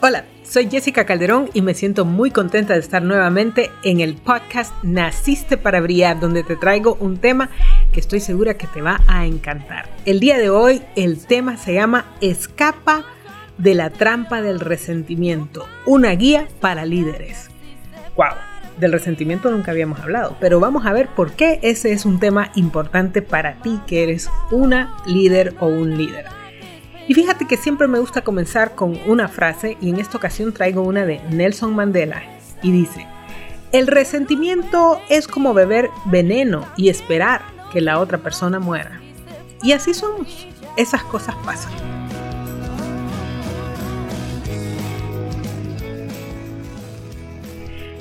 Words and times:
Hola, 0.00 0.24
soy 0.44 0.70
Jessica 0.70 1.04
Calderón 1.04 1.50
y 1.54 1.60
me 1.60 1.74
siento 1.74 2.04
muy 2.04 2.30
contenta 2.30 2.74
de 2.74 2.80
estar 2.80 3.02
nuevamente 3.02 3.72
en 3.82 3.98
el 3.98 4.14
podcast 4.14 4.72
Naciste 4.84 5.56
para 5.56 5.80
Brillar, 5.80 6.20
donde 6.20 6.44
te 6.44 6.54
traigo 6.54 6.96
un 7.00 7.18
tema 7.18 7.50
que 7.92 7.98
estoy 7.98 8.20
segura 8.20 8.54
que 8.54 8.68
te 8.68 8.80
va 8.80 9.00
a 9.08 9.26
encantar. 9.26 9.88
El 10.04 10.20
día 10.20 10.38
de 10.38 10.50
hoy 10.50 10.82
el 10.94 11.26
tema 11.26 11.56
se 11.56 11.74
llama 11.74 12.06
Escapa 12.20 13.04
de 13.58 13.74
la 13.74 13.90
trampa 13.90 14.40
del 14.40 14.60
resentimiento, 14.60 15.66
una 15.84 16.12
guía 16.12 16.46
para 16.60 16.84
líderes. 16.84 17.50
¡Wow! 18.16 18.57
Del 18.78 18.92
resentimiento 18.92 19.50
nunca 19.50 19.72
habíamos 19.72 19.98
hablado, 20.00 20.36
pero 20.38 20.60
vamos 20.60 20.86
a 20.86 20.92
ver 20.92 21.08
por 21.08 21.32
qué 21.32 21.58
ese 21.62 21.92
es 21.92 22.04
un 22.04 22.20
tema 22.20 22.52
importante 22.54 23.22
para 23.22 23.60
ti 23.60 23.80
que 23.88 24.04
eres 24.04 24.30
una 24.52 24.96
líder 25.04 25.54
o 25.58 25.66
un 25.66 25.98
líder. 25.98 26.26
Y 27.08 27.14
fíjate 27.14 27.46
que 27.46 27.56
siempre 27.56 27.88
me 27.88 27.98
gusta 27.98 28.22
comenzar 28.22 28.74
con 28.74 28.96
una 29.06 29.26
frase 29.26 29.76
y 29.80 29.90
en 29.90 29.98
esta 29.98 30.18
ocasión 30.18 30.52
traigo 30.52 30.82
una 30.82 31.06
de 31.06 31.20
Nelson 31.30 31.74
Mandela 31.74 32.22
y 32.62 32.70
dice, 32.70 33.06
el 33.72 33.86
resentimiento 33.88 35.00
es 35.08 35.26
como 35.26 35.54
beber 35.54 35.90
veneno 36.04 36.66
y 36.76 36.88
esperar 36.88 37.42
que 37.72 37.80
la 37.80 37.98
otra 37.98 38.18
persona 38.18 38.60
muera. 38.60 39.00
Y 39.62 39.72
así 39.72 39.92
somos, 39.92 40.46
esas 40.76 41.02
cosas 41.02 41.34
pasan. 41.44 41.97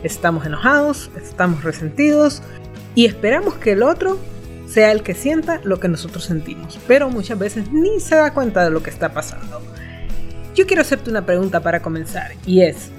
Estamos 0.04 0.46
enojados, 0.46 1.10
estamos 1.16 1.64
resentidos 1.64 2.42
y 2.96 3.06
esperamos 3.06 3.56
que 3.56 3.72
el 3.72 3.84
otro 3.84 4.20
sea 4.68 4.92
el 4.92 5.02
que 5.02 5.14
sienta 5.14 5.62
lo 5.64 5.80
que 5.80 5.88
nosotros 5.88 6.24
sentimos, 6.26 6.80
pero 6.88 7.10
muchas 7.10 7.40
veces 7.40 7.72
ni 7.72 8.00
se 8.00 8.16
da 8.16 8.34
cuenta 8.34 8.64
de 8.64 8.70
lo 8.70 8.84
que 8.84 8.90
está 8.90 9.14
pasando. 9.14 9.62
Yo 10.54 10.66
quiero 10.68 10.82
hacerte 10.82 11.10
una 11.10 11.26
pregunta 11.26 11.62
para 11.62 11.82
comenzar 11.82 12.32
y 12.46 12.62
es, 12.62 12.90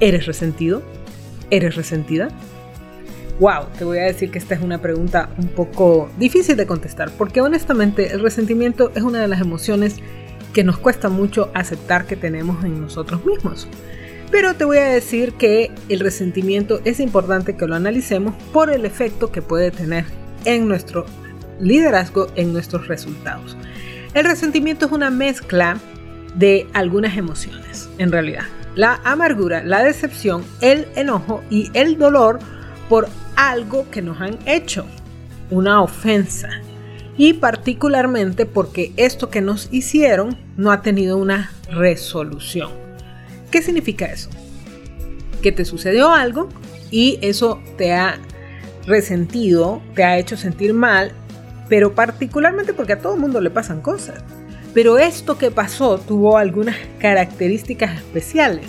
¿eres 0.00 0.26
resentido? 0.26 0.82
¿Eres 1.50 1.76
resentida? 1.76 2.28
Wow, 3.40 3.66
te 3.78 3.84
voy 3.84 3.98
a 3.98 4.04
decir 4.04 4.30
que 4.30 4.38
esta 4.38 4.54
es 4.54 4.62
una 4.62 4.82
pregunta 4.82 5.30
un 5.38 5.48
poco 5.48 6.10
difícil 6.18 6.56
de 6.56 6.66
contestar, 6.66 7.10
porque 7.16 7.40
honestamente 7.40 8.12
el 8.12 8.20
resentimiento 8.20 8.90
es 8.96 9.02
una 9.02 9.20
de 9.20 9.28
las 9.28 9.40
emociones 9.40 9.96
que 10.52 10.64
nos 10.64 10.78
cuesta 10.78 11.08
mucho 11.08 11.50
aceptar 11.54 12.06
que 12.06 12.16
tenemos 12.16 12.64
en 12.64 12.80
nosotros 12.80 13.24
mismos. 13.24 13.68
Pero 14.30 14.54
te 14.54 14.64
voy 14.64 14.78
a 14.78 14.84
decir 14.84 15.32
que 15.34 15.70
el 15.88 16.00
resentimiento 16.00 16.80
es 16.84 17.00
importante 17.00 17.56
que 17.56 17.66
lo 17.66 17.74
analicemos 17.74 18.34
por 18.52 18.70
el 18.70 18.84
efecto 18.84 19.32
que 19.32 19.40
puede 19.40 19.70
tener 19.70 20.04
en 20.44 20.68
nuestro 20.68 21.06
liderazgo, 21.60 22.26
en 22.36 22.52
nuestros 22.52 22.88
resultados. 22.88 23.56
El 24.14 24.24
resentimiento 24.24 24.86
es 24.86 24.92
una 24.92 25.10
mezcla 25.10 25.78
de 26.34 26.66
algunas 26.74 27.16
emociones, 27.16 27.88
en 27.98 28.12
realidad. 28.12 28.44
La 28.74 29.00
amargura, 29.04 29.64
la 29.64 29.82
decepción, 29.82 30.44
el 30.60 30.86
enojo 30.94 31.42
y 31.50 31.70
el 31.72 31.98
dolor 31.98 32.38
por 32.88 33.08
algo 33.34 33.90
que 33.90 34.02
nos 34.02 34.20
han 34.20 34.38
hecho, 34.46 34.86
una 35.50 35.82
ofensa. 35.82 36.48
Y 37.16 37.32
particularmente 37.32 38.46
porque 38.46 38.92
esto 38.96 39.30
que 39.30 39.40
nos 39.40 39.68
hicieron 39.72 40.38
no 40.56 40.70
ha 40.70 40.82
tenido 40.82 41.16
una 41.16 41.50
resolución. 41.70 42.87
¿Qué 43.50 43.62
significa 43.62 44.06
eso? 44.06 44.30
Que 45.42 45.52
te 45.52 45.64
sucedió 45.64 46.10
algo 46.10 46.48
y 46.90 47.18
eso 47.22 47.60
te 47.76 47.92
ha 47.92 48.18
resentido, 48.86 49.82
te 49.94 50.04
ha 50.04 50.18
hecho 50.18 50.36
sentir 50.36 50.74
mal, 50.74 51.12
pero 51.68 51.94
particularmente 51.94 52.72
porque 52.72 52.94
a 52.94 52.98
todo 53.00 53.14
el 53.14 53.20
mundo 53.20 53.40
le 53.40 53.50
pasan 53.50 53.80
cosas. 53.80 54.22
Pero 54.74 54.98
esto 54.98 55.38
que 55.38 55.50
pasó 55.50 55.98
tuvo 55.98 56.36
algunas 56.36 56.76
características 56.98 57.96
especiales, 57.96 58.66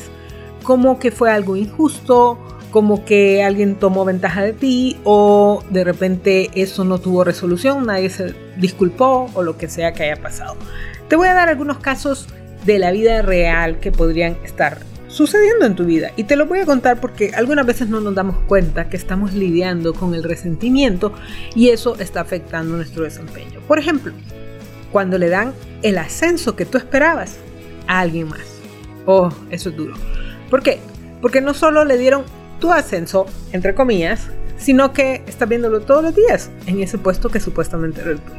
como 0.63 0.99
que 0.99 1.11
fue 1.11 1.31
algo 1.31 1.55
injusto, 1.55 2.38
como 2.71 3.03
que 3.03 3.43
alguien 3.43 3.76
tomó 3.76 4.05
ventaja 4.05 4.43
de 4.43 4.53
ti 4.53 4.98
o 5.03 5.64
de 5.70 5.83
repente 5.83 6.49
eso 6.53 6.83
no 6.83 6.99
tuvo 6.99 7.23
resolución, 7.23 7.86
nadie 7.86 8.09
se 8.09 8.36
disculpó 8.58 9.30
o 9.33 9.43
lo 9.43 9.58
que 9.58 9.67
sea 9.67 9.93
que 9.93 10.03
haya 10.03 10.21
pasado. 10.21 10.55
Te 11.08 11.15
voy 11.15 11.27
a 11.27 11.33
dar 11.33 11.49
algunos 11.49 11.80
casos 11.80 12.27
de 12.65 12.80
la 12.80 12.92
vida 12.92 13.21
real 13.21 13.80
que 13.80 13.92
podrían 13.92 14.37
estar 14.43 14.80
sucediendo 15.08 15.65
en 15.65 15.75
tu 15.75 15.86
vida. 15.86 16.11
Y 16.15 16.23
te 16.23 16.36
lo 16.36 16.45
voy 16.45 16.59
a 16.59 16.65
contar 16.65 17.02
porque 17.02 17.31
algunas 17.36 17.65
veces 17.65 17.89
no 17.89 17.99
nos 17.99 18.15
damos 18.15 18.37
cuenta 18.47 18.89
que 18.89 18.97
estamos 18.97 19.33
lidiando 19.33 19.93
con 19.93 20.14
el 20.14 20.23
resentimiento 20.23 21.14
y 21.55 21.70
eso 21.70 21.97
está 21.99 22.21
afectando 22.21 22.77
nuestro 22.77 23.03
desempeño. 23.03 23.59
Por 23.67 23.80
ejemplo, 23.80 24.14
cuando 24.92 25.17
le 25.17 25.30
dan 25.30 25.53
el 25.81 25.97
ascenso 25.97 26.55
que 26.55 26.65
tú 26.65 26.77
esperabas 26.77 27.37
a 27.87 27.99
alguien 27.99 28.30
más. 28.30 28.45
Oh, 29.05 29.30
eso 29.49 29.70
es 29.70 29.76
duro. 29.76 29.95
¿Por 30.49 30.61
qué? 30.64 30.80
Porque 31.21 31.41
no 31.41 31.53
solo 31.53 31.83
le 31.86 31.97
dieron 31.97 32.23
tu 32.59 32.71
ascenso, 32.71 33.26
entre 33.52 33.73
comillas, 33.73 34.27
sino 34.58 34.93
que 34.93 35.23
estás 35.26 35.49
viéndolo 35.49 35.81
todos 35.81 36.03
los 36.03 36.15
días 36.15 36.49
en 36.67 36.81
ese 36.81 36.97
puesto 36.97 37.30
que 37.30 37.39
supuestamente 37.39 38.02
era 38.02 38.11
el 38.11 38.20
tuyo. 38.20 38.36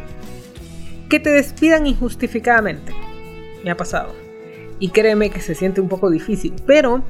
Que 1.09 1.19
te 1.19 1.31
despidan 1.31 1.87
injustificadamente. 1.87 2.93
Me 3.65 3.71
ha 3.71 3.77
pasado 3.77 4.31
y 4.81 4.89
créeme 4.89 5.31
que 5.31 5.41
se 5.41 5.55
siente 5.55 5.81
un 5.81 5.89
poco 5.89 6.11
difícil, 6.11 6.55
pero 6.67 7.05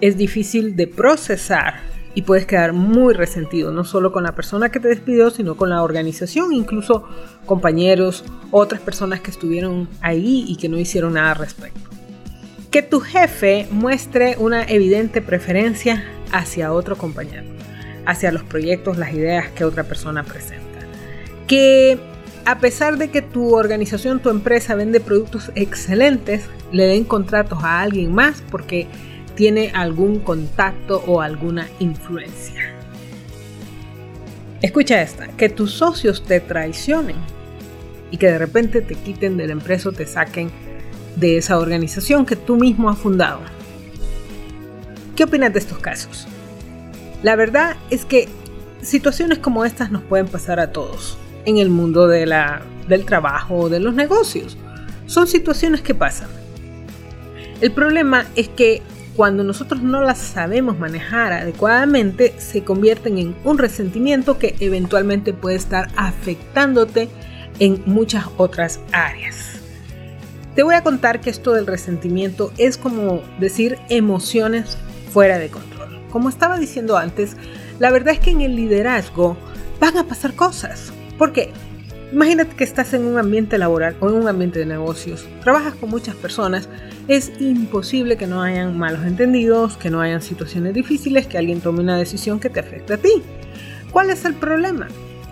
es 0.00 0.16
difícil 0.16 0.76
de 0.76 0.86
procesar 0.86 1.80
y 2.14 2.22
puedes 2.22 2.46
quedar 2.46 2.72
muy 2.72 3.14
resentido, 3.14 3.72
no 3.72 3.84
solo 3.84 4.12
con 4.12 4.22
la 4.22 4.34
persona 4.34 4.70
que 4.70 4.80
te 4.80 4.88
despidió, 4.88 5.30
sino 5.30 5.56
con 5.56 5.70
la 5.70 5.82
organización, 5.82 6.52
incluso 6.52 7.06
compañeros, 7.44 8.24
otras 8.50 8.80
personas 8.80 9.20
que 9.20 9.30
estuvieron 9.30 9.88
ahí 10.00 10.44
y 10.46 10.56
que 10.56 10.68
no 10.68 10.78
hicieron 10.78 11.14
nada 11.14 11.32
al 11.32 11.38
respecto. 11.38 11.80
Que 12.70 12.82
tu 12.82 13.00
jefe 13.00 13.66
muestre 13.70 14.36
una 14.38 14.64
evidente 14.64 15.20
preferencia 15.20 16.04
hacia 16.32 16.72
otro 16.72 16.96
compañero, 16.96 17.44
hacia 18.06 18.32
los 18.32 18.44
proyectos, 18.44 18.98
las 18.98 19.12
ideas 19.12 19.50
que 19.50 19.64
otra 19.64 19.84
persona 19.84 20.22
presenta. 20.22 20.64
Que 21.46 21.98
a 22.46 22.60
pesar 22.60 22.96
de 22.96 23.10
que 23.10 23.22
tu 23.22 23.56
organización, 23.56 24.20
tu 24.20 24.30
empresa 24.30 24.76
vende 24.76 25.00
productos 25.00 25.50
excelentes, 25.56 26.44
le 26.70 26.84
den 26.84 27.02
contratos 27.02 27.64
a 27.64 27.80
alguien 27.80 28.14
más 28.14 28.40
porque 28.52 28.86
tiene 29.34 29.72
algún 29.74 30.20
contacto 30.20 31.02
o 31.08 31.20
alguna 31.20 31.68
influencia. 31.80 32.72
Escucha 34.62 35.02
esta, 35.02 35.26
que 35.26 35.48
tus 35.48 35.72
socios 35.72 36.24
te 36.24 36.38
traicionen 36.38 37.16
y 38.12 38.16
que 38.16 38.28
de 38.28 38.38
repente 38.38 38.80
te 38.80 38.94
quiten 38.94 39.36
de 39.36 39.48
la 39.48 39.52
empresa 39.52 39.88
o 39.88 39.92
te 39.92 40.06
saquen 40.06 40.52
de 41.16 41.38
esa 41.38 41.58
organización 41.58 42.24
que 42.24 42.36
tú 42.36 42.54
mismo 42.54 42.88
has 42.88 42.98
fundado. 42.98 43.40
¿Qué 45.16 45.24
opinas 45.24 45.52
de 45.52 45.58
estos 45.58 45.80
casos? 45.80 46.28
La 47.24 47.34
verdad 47.34 47.76
es 47.90 48.04
que 48.04 48.28
situaciones 48.82 49.38
como 49.38 49.64
estas 49.64 49.90
nos 49.90 50.02
pueden 50.02 50.28
pasar 50.28 50.60
a 50.60 50.70
todos 50.70 51.18
en 51.46 51.56
el 51.56 51.70
mundo 51.70 52.06
de 52.06 52.26
la, 52.26 52.62
del 52.88 53.04
trabajo 53.04 53.56
o 53.56 53.68
de 53.68 53.80
los 53.80 53.94
negocios. 53.94 54.58
Son 55.06 55.26
situaciones 55.26 55.80
que 55.80 55.94
pasan. 55.94 56.28
El 57.60 57.72
problema 57.72 58.26
es 58.34 58.48
que 58.48 58.82
cuando 59.16 59.42
nosotros 59.42 59.82
no 59.82 60.02
las 60.02 60.18
sabemos 60.18 60.78
manejar 60.78 61.32
adecuadamente, 61.32 62.34
se 62.38 62.64
convierten 62.64 63.16
en 63.16 63.34
un 63.44 63.56
resentimiento 63.56 64.38
que 64.38 64.54
eventualmente 64.60 65.32
puede 65.32 65.56
estar 65.56 65.88
afectándote 65.96 67.08
en 67.58 67.82
muchas 67.86 68.26
otras 68.36 68.80
áreas. 68.92 69.52
Te 70.54 70.62
voy 70.62 70.74
a 70.74 70.82
contar 70.82 71.20
que 71.20 71.30
esto 71.30 71.52
del 71.52 71.66
resentimiento 71.66 72.52
es 72.58 72.76
como 72.76 73.22
decir 73.40 73.78
emociones 73.88 74.76
fuera 75.12 75.38
de 75.38 75.48
control. 75.48 75.98
Como 76.10 76.28
estaba 76.28 76.58
diciendo 76.58 76.98
antes, 76.98 77.36
la 77.78 77.90
verdad 77.90 78.14
es 78.14 78.20
que 78.20 78.30
en 78.30 78.42
el 78.42 78.56
liderazgo 78.56 79.36
van 79.80 79.96
a 79.96 80.04
pasar 80.04 80.34
cosas. 80.34 80.92
¿Por 81.18 81.32
qué? 81.32 81.50
Imagínate 82.12 82.54
que 82.54 82.64
estás 82.64 82.94
en 82.94 83.04
un 83.04 83.18
ambiente 83.18 83.58
laboral 83.58 83.96
o 84.00 84.08
en 84.08 84.14
un 84.14 84.28
ambiente 84.28 84.60
de 84.60 84.66
negocios, 84.66 85.26
trabajas 85.42 85.74
con 85.74 85.90
muchas 85.90 86.14
personas, 86.14 86.68
es 87.08 87.32
imposible 87.40 88.16
que 88.16 88.28
no 88.28 88.42
hayan 88.42 88.78
malos 88.78 89.04
entendidos, 89.04 89.76
que 89.76 89.90
no 89.90 90.00
hayan 90.00 90.22
situaciones 90.22 90.74
difíciles, 90.74 91.26
que 91.26 91.36
alguien 91.36 91.60
tome 91.60 91.80
una 91.80 91.98
decisión 91.98 92.38
que 92.38 92.48
te 92.48 92.60
afecte 92.60 92.94
a 92.94 92.98
ti. 92.98 93.22
¿Cuál 93.90 94.10
es 94.10 94.24
el 94.24 94.34
problema? 94.34 94.86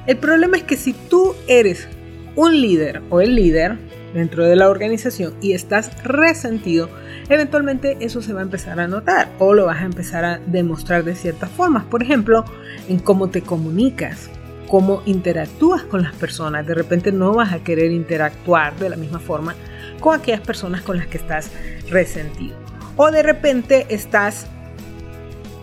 El 0.06 0.16
problema 0.16 0.56
es 0.56 0.64
que 0.64 0.76
si 0.76 0.92
tú 0.92 1.34
eres 1.46 1.86
un 2.34 2.60
líder 2.60 3.02
o 3.10 3.20
el 3.20 3.36
líder 3.36 3.78
dentro 4.12 4.44
de 4.44 4.56
la 4.56 4.68
organización 4.68 5.34
y 5.40 5.52
estás 5.52 6.02
resentido, 6.02 6.88
eventualmente 7.28 7.98
eso 8.00 8.20
se 8.20 8.32
va 8.32 8.40
a 8.40 8.44
empezar 8.44 8.80
a 8.80 8.88
notar 8.88 9.28
o 9.38 9.54
lo 9.54 9.66
vas 9.66 9.80
a 9.80 9.86
empezar 9.86 10.24
a 10.24 10.38
demostrar 10.46 11.04
de 11.04 11.14
ciertas 11.14 11.50
formas. 11.50 11.84
Por 11.84 12.02
ejemplo, 12.02 12.44
en 12.88 12.98
cómo 12.98 13.30
te 13.30 13.42
comunicas, 13.42 14.30
cómo 14.68 15.02
interactúas 15.06 15.82
con 15.82 16.02
las 16.02 16.14
personas. 16.14 16.66
De 16.66 16.74
repente 16.74 17.12
no 17.12 17.32
vas 17.34 17.52
a 17.52 17.62
querer 17.62 17.92
interactuar 17.92 18.76
de 18.76 18.90
la 18.90 18.96
misma 18.96 19.18
forma 19.18 19.54
con 20.00 20.18
aquellas 20.18 20.40
personas 20.40 20.82
con 20.82 20.96
las 20.96 21.06
que 21.06 21.18
estás 21.18 21.50
resentido. 21.90 22.56
O 22.96 23.10
de 23.10 23.22
repente 23.22 23.86
estás 23.88 24.46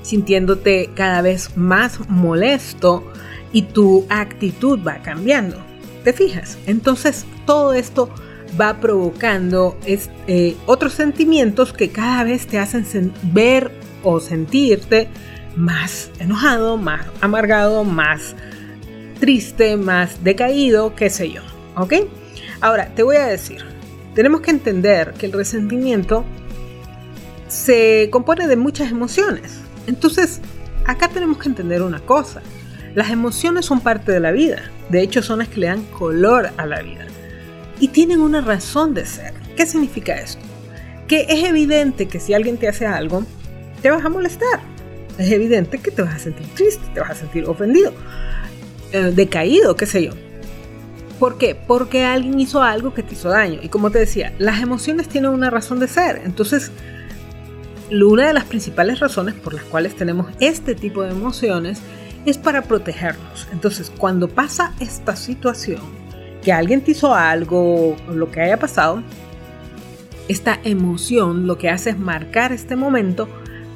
sintiéndote 0.02 0.90
cada 0.96 1.22
vez 1.22 1.56
más 1.56 2.10
molesto 2.10 3.12
y 3.54 3.64
tu 3.64 4.06
actitud 4.10 4.80
va 4.86 5.02
cambiando. 5.02 5.58
¿Te 6.04 6.14
fijas? 6.14 6.58
Entonces 6.66 7.26
todo 7.46 7.74
esto 7.74 8.10
va 8.60 8.80
provocando 8.80 9.78
eh, 9.86 10.58
otros 10.66 10.94
sentimientos 10.94 11.74
que 11.74 11.90
cada 11.90 12.24
vez 12.24 12.48
te 12.48 12.60
hacen 12.60 13.14
ver 13.24 13.72
o 14.04 14.20
sentirte 14.20 15.08
más 15.56 16.12
enojado, 16.20 16.78
más 16.78 17.06
amargado, 17.22 17.84
más 17.84 18.36
triste, 19.22 19.78
más 19.78 20.24
decaído, 20.26 20.94
qué 20.96 21.10
sé 21.10 21.32
yo. 21.32 21.42
¿Ok? 21.78 21.94
Ahora, 22.60 22.90
te 22.94 23.04
voy 23.04 23.16
a 23.16 23.28
decir, 23.28 23.64
tenemos 24.14 24.42
que 24.42 24.52
entender 24.52 25.14
que 25.14 25.28
el 25.28 25.32
resentimiento 25.32 26.26
se 27.48 28.10
compone 28.12 28.48
de 28.48 28.58
muchas 28.58 28.92
emociones. 28.92 29.60
Entonces, 29.88 30.42
acá 30.86 31.08
tenemos 31.08 31.38
que 31.38 31.48
entender 31.48 31.82
una 31.82 32.02
cosa. 32.02 32.42
Las 32.96 33.10
emociones 33.10 33.66
son 33.66 33.80
parte 33.80 34.12
de 34.12 34.20
la 34.20 34.32
vida. 34.32 34.64
De 34.90 35.02
hecho, 35.02 35.22
son 35.22 35.40
las 35.40 35.48
que 35.48 35.62
le 35.62 35.68
dan 35.68 35.84
color 35.84 36.50
a 36.58 36.66
la 36.66 36.82
vida. 36.82 37.06
Y 37.80 37.90
tienen 37.90 38.20
una 38.20 38.42
razón 38.42 38.94
de 38.94 39.06
ser. 39.06 39.34
¿Qué 39.56 39.66
significa 39.66 40.20
esto? 40.20 40.42
Que 41.08 41.28
es 41.30 41.44
evidente 41.44 42.08
que 42.08 42.20
si 42.20 42.34
alguien 42.34 42.58
te 42.58 42.68
hace 42.68 42.86
algo, 42.86 43.24
te 43.82 43.92
vas 43.92 44.04
a 44.04 44.10
molestar. 44.10 44.60
Es 45.18 45.32
evidente 45.32 45.78
que 45.78 45.92
te 45.92 46.02
vas 46.02 46.16
a 46.16 46.20
sentir 46.20 46.48
triste, 46.56 46.84
te 46.94 47.00
vas 47.00 47.12
a 47.12 47.16
sentir 47.16 47.46
ofendido, 47.46 47.94
eh, 48.92 49.12
decaído, 49.16 49.76
qué 49.76 49.86
sé 49.86 50.04
yo. 50.04 50.12
¿Por 51.20 51.38
qué? 51.38 51.56
Porque 51.56 52.04
alguien 52.04 52.40
hizo 52.40 52.64
algo 52.64 52.94
que 52.94 53.04
te 53.04 53.14
hizo 53.14 53.30
daño. 53.30 53.60
Y 53.62 53.70
como 53.70 53.92
te 53.92 54.00
decía, 54.00 54.34
las 54.40 54.62
emociones 54.62 55.08
tienen 55.08 55.32
una 55.32 55.50
razón 55.50 55.80
de 55.80 55.88
ser. 55.88 56.22
Entonces, 56.26 56.72
una 57.92 58.28
de 58.28 58.34
las 58.34 58.46
principales 58.46 59.00
razones 59.00 59.36
por 59.36 59.54
las 59.54 59.64
cuales 59.64 59.96
tenemos 59.96 60.32
este 60.40 60.74
tipo 60.76 61.04
de 61.04 61.12
emociones 61.12 61.80
es 62.26 62.38
para 62.38 62.64
protegernos. 62.64 63.48
Entonces, 63.52 63.92
cuando 63.96 64.30
pasa 64.30 64.74
esta 64.80 65.16
situación, 65.16 65.82
que 66.42 66.52
alguien 66.52 66.82
te 66.82 66.92
hizo 66.92 67.14
algo, 67.14 67.96
o 68.10 68.14
lo 68.14 68.32
que 68.32 68.42
haya 68.42 68.58
pasado, 68.58 69.04
esta 70.28 70.60
emoción 70.64 71.46
lo 71.46 71.58
que 71.58 71.70
hace 71.70 71.92
es 71.92 72.00
marcar 72.00 72.52
este 72.52 72.76
momento 72.76 73.28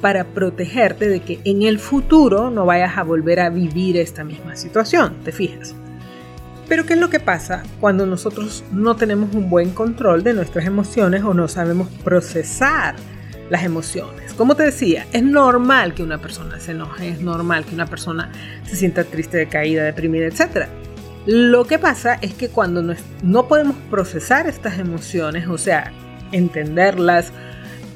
para 0.06 0.22
protegerte 0.22 1.08
de 1.08 1.18
que 1.18 1.40
en 1.42 1.62
el 1.62 1.80
futuro 1.80 2.48
no 2.48 2.64
vayas 2.64 2.96
a 2.96 3.02
volver 3.02 3.40
a 3.40 3.50
vivir 3.50 3.96
esta 3.96 4.22
misma 4.22 4.54
situación, 4.54 5.16
¿te 5.24 5.32
fijas? 5.32 5.74
Pero 6.68 6.86
¿qué 6.86 6.92
es 6.92 7.00
lo 7.00 7.10
que 7.10 7.18
pasa 7.18 7.64
cuando 7.80 8.06
nosotros 8.06 8.62
no 8.70 8.94
tenemos 8.94 9.34
un 9.34 9.50
buen 9.50 9.70
control 9.70 10.22
de 10.22 10.32
nuestras 10.32 10.64
emociones 10.64 11.24
o 11.24 11.34
no 11.34 11.48
sabemos 11.48 11.88
procesar 12.04 12.94
las 13.50 13.64
emociones? 13.64 14.32
Como 14.34 14.54
te 14.54 14.62
decía, 14.62 15.08
es 15.12 15.24
normal 15.24 15.92
que 15.92 16.04
una 16.04 16.18
persona 16.18 16.60
se 16.60 16.70
enoje, 16.70 17.08
es 17.08 17.20
normal 17.20 17.64
que 17.64 17.74
una 17.74 17.86
persona 17.86 18.30
se 18.64 18.76
sienta 18.76 19.02
triste, 19.02 19.38
decaída, 19.38 19.82
deprimida, 19.82 20.26
etc. 20.26 20.68
Lo 21.26 21.64
que 21.64 21.80
pasa 21.80 22.14
es 22.22 22.32
que 22.32 22.48
cuando 22.48 22.94
no, 23.24 23.48
podemos 23.48 23.74
procesar 23.90 24.46
estas 24.46 24.78
emociones, 24.78 25.48
o 25.48 25.58
sea, 25.58 25.90
entenderlas, 26.30 27.32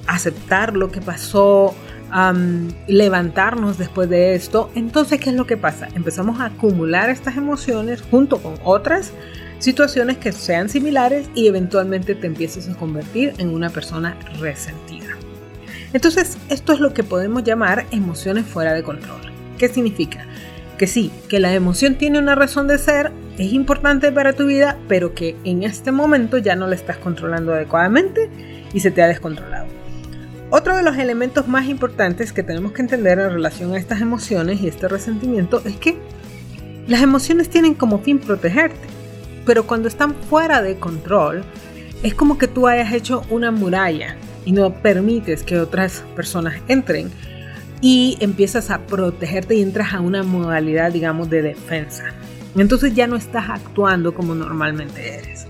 aceptar 0.09 0.77
lo 0.77 0.91
que 0.91 1.01
pasó, 1.01 1.73
levantarnos 2.87 3.79
después 3.79 4.09
de 4.09 4.35
esto, 4.35 4.71
entonces, 4.75 5.21
¿qué 5.21 5.31
es 5.31 5.37
lo 5.37 5.47
que 5.47 5.57
pasa? 5.57 5.89
Empezamos 5.95 6.41
a 6.41 6.47
acumular 6.47 7.11
estas 7.11 7.37
emociones 7.37 8.03
junto 8.03 8.39
con 8.39 8.55
otras 8.65 9.13
situaciones 9.59 10.17
que 10.17 10.33
sean 10.33 10.69
similares 10.69 11.29
y 11.35 11.47
eventualmente 11.47 12.15
te 12.15 12.27
empiezas 12.27 12.69
a 12.69 12.75
convertir 12.75 13.35
en 13.39 13.51
una 13.51 13.71
persona 13.71 14.17
resentida. 14.41 15.17
Entonces, 15.93 16.39
esto 16.49 16.73
es 16.73 16.81
lo 16.81 16.95
que 16.95 17.05
podemos 17.05 17.45
llamar 17.45 17.87
emociones 17.91 18.47
fuera 18.47 18.73
de 18.73 18.83
control. 18.83 19.21
¿Qué 19.59 19.69
significa? 19.69 20.25
Que 20.79 20.87
sí, 20.87 21.11
que 21.29 21.41
la 21.41 21.53
emoción 21.53 21.97
tiene 21.97 22.19
una 22.19 22.35
razón 22.35 22.69
de 22.69 22.79
ser, 22.79 23.13
es 23.39 23.53
importante 23.53 24.11
para 24.13 24.33
tu 24.33 24.47
vida, 24.47 24.79
pero 24.89 25.15
que 25.15 25.37
en 25.45 25.63
este 25.63 25.93
momento 25.93 26.39
ya 26.39 26.57
no 26.57 26.67
la 26.67 26.75
estás 26.75 26.97
controlando 26.97 27.53
adecuadamente 27.53 28.31
y 28.73 28.81
se 28.81 28.91
te 28.91 29.03
ha 29.03 29.09
descontrolado. 29.09 29.80
Otro 30.53 30.77
de 30.77 30.83
los 30.83 30.97
elementos 30.99 31.47
más 31.47 31.67
importantes 31.69 32.33
que 32.33 32.43
tenemos 32.43 32.73
que 32.73 32.83
entender 32.83 33.21
en 33.21 33.31
relación 33.31 33.73
a 33.73 33.79
estas 33.79 34.01
emociones 34.01 34.61
y 34.61 34.67
este 34.67 34.89
resentimiento 34.89 35.63
es 35.65 35.77
que 35.77 35.97
las 36.89 37.03
emociones 37.03 37.49
tienen 37.49 37.75
como 37.75 38.01
fin 38.01 38.19
protegerte, 38.19 38.81
pero 39.47 39.65
cuando 39.65 39.87
están 39.87 40.13
fuera 40.13 40.61
de 40.61 40.77
control, 40.77 41.45
es 42.03 42.15
como 42.15 42.37
que 42.37 42.49
tú 42.49 42.67
hayas 42.67 42.93
hecho 42.93 43.23
una 43.31 43.53
muralla 43.53 44.17
y 44.45 44.51
no 44.51 44.75
permites 44.75 45.45
que 45.45 45.61
otras 45.61 46.03
personas 46.17 46.57
entren 46.67 47.13
y 47.81 48.19
empiezas 48.19 48.71
a 48.71 48.81
protegerte 48.81 49.55
y 49.55 49.63
entras 49.63 49.95
a 49.95 50.01
una 50.01 50.25
modalidad, 50.25 50.91
digamos, 50.91 51.31
de 51.31 51.43
defensa. 51.43 52.07
Entonces 52.57 52.93
ya 52.93 53.07
no 53.07 53.15
estás 53.15 53.49
actuando 53.51 54.15
como 54.15 54.35
normalmente 54.35 55.15
eres. 55.15 55.47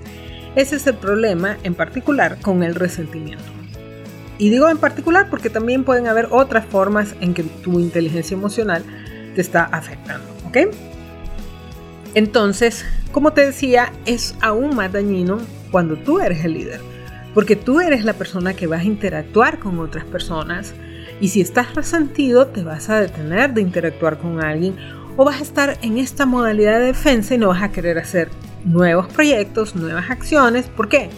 Ese 0.57 0.77
es 0.77 0.87
el 0.87 0.97
problema 0.97 1.57
en 1.63 1.75
particular 1.75 2.37
con 2.43 2.63
el 2.63 2.75
resentimiento. 2.75 3.60
Y 4.41 4.49
digo 4.49 4.71
en 4.71 4.79
particular 4.79 5.29
porque 5.29 5.51
también 5.51 5.85
pueden 5.85 6.07
haber 6.07 6.29
otras 6.31 6.65
formas 6.65 7.15
en 7.21 7.35
que 7.35 7.43
tu 7.43 7.79
inteligencia 7.79 8.35
emocional 8.35 8.83
te 9.35 9.43
está 9.43 9.65
afectando, 9.65 10.27
¿ok? 10.49 10.75
Entonces, 12.15 12.87
como 13.13 13.35
te 13.35 13.45
decía, 13.45 13.93
es 14.07 14.35
aún 14.41 14.75
más 14.75 14.91
dañino 14.91 15.41
cuando 15.71 15.97
tú 15.97 16.21
eres 16.21 16.43
el 16.43 16.55
líder, 16.55 16.81
porque 17.35 17.55
tú 17.55 17.83
eres 17.83 18.03
la 18.07 18.15
persona 18.15 18.55
que 18.55 18.67
vas 18.67 18.81
a 18.81 18.85
interactuar 18.85 19.59
con 19.59 19.79
otras 19.79 20.07
personas 20.07 20.73
y 21.21 21.29
si 21.29 21.43
estás 21.43 21.75
resentido 21.75 22.47
te 22.47 22.63
vas 22.63 22.89
a 22.89 22.99
detener 22.99 23.53
de 23.53 23.61
interactuar 23.61 24.17
con 24.17 24.43
alguien 24.43 24.75
o 25.19 25.25
vas 25.27 25.41
a 25.41 25.45
estar 25.45 25.79
en 25.83 25.99
esta 25.99 26.25
modalidad 26.25 26.81
de 26.81 26.87
defensa 26.87 27.35
y 27.35 27.39
no 27.39 27.49
vas 27.49 27.63
a 27.63 27.73
querer 27.73 27.99
hacer 27.99 28.31
nuevos 28.65 29.07
proyectos, 29.13 29.77
nuevas 29.77 30.09
acciones. 30.09 30.67
¿Por 30.69 30.89
qué? 30.89 31.11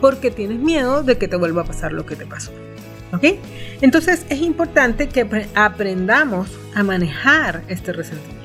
Porque 0.00 0.32
tienes 0.32 0.58
miedo 0.58 1.04
de 1.04 1.18
que 1.18 1.28
te 1.28 1.36
vuelva 1.36 1.62
a 1.62 1.66
pasar 1.66 1.92
lo 1.92 2.04
que 2.04 2.16
te 2.16 2.26
pasó. 2.26 2.50
Entonces 3.80 4.26
es 4.28 4.40
importante 4.40 5.08
que 5.08 5.26
aprendamos 5.54 6.50
a 6.74 6.82
manejar 6.82 7.62
este 7.68 7.92
resentimiento. 7.92 8.44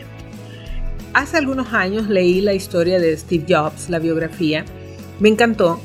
Hace 1.13 1.38
algunos 1.38 1.74
años 1.74 2.07
leí 2.07 2.42
la 2.42 2.54
historia 2.54 3.00
de 3.00 3.18
Steve 3.18 3.45
Jobs, 3.50 3.89
la 3.89 4.00
biografía, 4.00 4.66
me 5.19 5.30
encantó. 5.30 5.80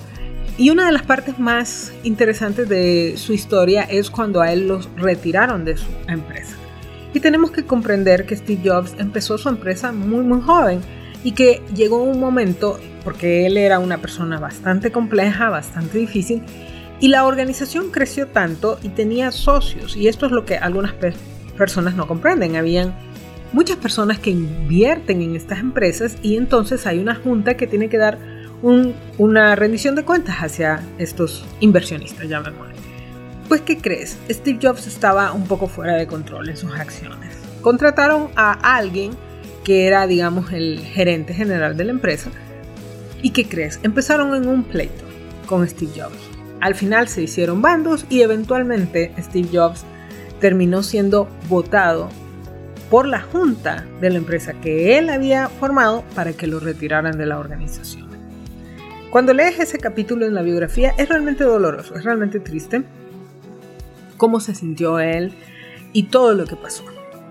Y 0.57 0.71
una 0.71 0.87
de 0.87 0.93
las 0.93 1.03
partes 1.03 1.39
más 1.39 1.93
interesantes 2.05 2.69
de 2.69 3.15
su 3.17 3.33
historia 3.33 3.83
es 3.83 4.11
cuando 4.11 4.41
a 4.41 4.53
él 4.53 4.69
los 4.69 4.89
retiraron 4.97 5.65
de 5.65 5.77
su 5.77 5.89
empresa. 6.07 6.55
Y 7.13 7.21
tenemos 7.21 7.51
que 7.51 7.65
comprender 7.65 8.27
que 8.27 8.37
Steve 8.37 8.61
Jobs 8.65 8.95
empezó 8.99 9.39
su 9.39 9.49
empresa 9.49 9.93
muy 9.93 10.25
muy 10.25 10.41
joven 10.41 10.81
y 11.25 11.33
que 11.33 11.63
llegó 11.75 12.03
un 12.03 12.21
momento, 12.21 12.79
porque 13.03 13.47
él 13.47 13.57
era 13.57 13.79
una 13.79 13.99
persona 13.99 14.39
bastante 14.39 14.93
compleja, 14.93 15.49
bastante 15.49 15.99
difícil, 15.99 16.43
y 17.05 17.09
la 17.09 17.27
organización 17.27 17.91
creció 17.91 18.29
tanto 18.29 18.79
y 18.83 18.89
tenía 18.89 19.31
socios, 19.31 19.95
y 19.95 20.09
esto 20.09 20.25
es 20.25 20.33
lo 20.33 20.47
que 20.47 20.57
algunas 20.57 20.95
personas 21.55 21.95
no 21.97 22.09
comprenden. 22.09 22.57
Habían 22.57 22.95
muchas 23.53 23.77
personas 23.77 24.19
que 24.19 24.31
invierten 24.31 25.21
en 25.21 25.37
estas 25.37 25.59
empresas 25.59 26.17
y 26.23 26.39
entonces 26.39 26.87
hay 26.87 26.99
una 27.01 27.15
junta 27.15 27.59
que 27.59 27.67
tiene 27.67 27.91
que 27.91 27.99
dar 27.99 28.17
una 28.63 29.55
rendición 29.55 29.97
de 29.97 30.07
cuentas 30.07 30.37
hacia 30.37 30.83
estos 30.97 31.45
inversionistas, 31.61 32.27
llamémosle. 32.27 32.73
Pues, 33.49 33.61
¿qué 33.61 33.77
crees? 33.77 34.17
Steve 34.31 34.59
Jobs 34.63 34.87
estaba 34.87 35.33
un 35.33 35.47
poco 35.47 35.67
fuera 35.67 35.97
de 35.97 36.07
control 36.07 36.49
en 36.49 36.57
sus 36.57 36.73
acciones. 36.73 37.37
Contrataron 37.61 38.29
a 38.35 38.53
alguien 38.79 39.11
que 39.63 39.87
era, 39.87 40.07
digamos, 40.07 40.51
el 40.55 40.81
gerente 40.81 41.35
general 41.35 41.77
de 41.77 41.85
la 41.85 41.91
empresa. 41.91 42.31
¿Y 43.21 43.29
qué 43.33 43.47
crees? 43.47 43.79
Empezaron 43.83 44.35
en 44.35 44.49
un 44.49 44.65
pleito 44.65 45.05
con 45.47 45.69
Steve 45.69 45.93
Jobs 45.95 46.34
al 46.65 46.75
final 46.75 47.09
se 47.09 47.21
hicieron 47.21 47.61
bandos 47.61 48.07
y 48.09 48.23
eventualmente 48.23 49.13
Steve 49.19 49.51
Jobs 49.53 49.85
terminó 50.41 50.83
siendo 50.83 51.29
votado 51.47 52.09
por 52.89 53.07
la 53.07 53.21
junta 53.21 53.85
de 54.01 54.09
la 54.09 54.17
empresa 54.17 54.55
que 54.55 54.97
él 54.97 55.11
había 55.11 55.51
formado 55.51 56.05
para 56.15 56.33
que 56.33 56.47
lo 56.47 56.61
retiraran 56.61 57.19
de 57.19 57.27
la 57.27 57.39
organización. 57.39 58.09
Cuando 59.11 59.35
lees 59.35 59.61
ese 59.61 59.77
capítulo 59.77 60.25
en 60.25 60.33
la 60.33 60.41
biografía 60.41 60.95
es 60.97 61.07
realmente 61.07 61.45
doloroso, 61.45 61.97
es 61.97 62.05
realmente 62.05 62.41
triste 62.41 62.83
cómo 64.17 64.41
se 64.41 64.55
sintió 64.55 64.99
él 65.01 65.35
y 65.93 66.05
todo 66.05 66.33
lo 66.33 66.47
que 66.47 66.57
pasó. 66.57 66.83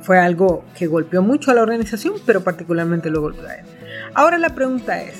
Fue 0.03 0.19
algo 0.19 0.63
que 0.77 0.85
golpeó 0.85 1.23
mucho 1.23 1.49
a 1.49 1.55
la 1.55 1.63
organización, 1.63 2.13
pero 2.23 2.43
particularmente 2.43 3.09
lo 3.09 3.21
golpeó 3.21 3.47
a 3.47 3.55
él. 3.55 3.65
Ahora 4.13 4.37
la 4.37 4.53
pregunta 4.53 5.01
es, 5.01 5.15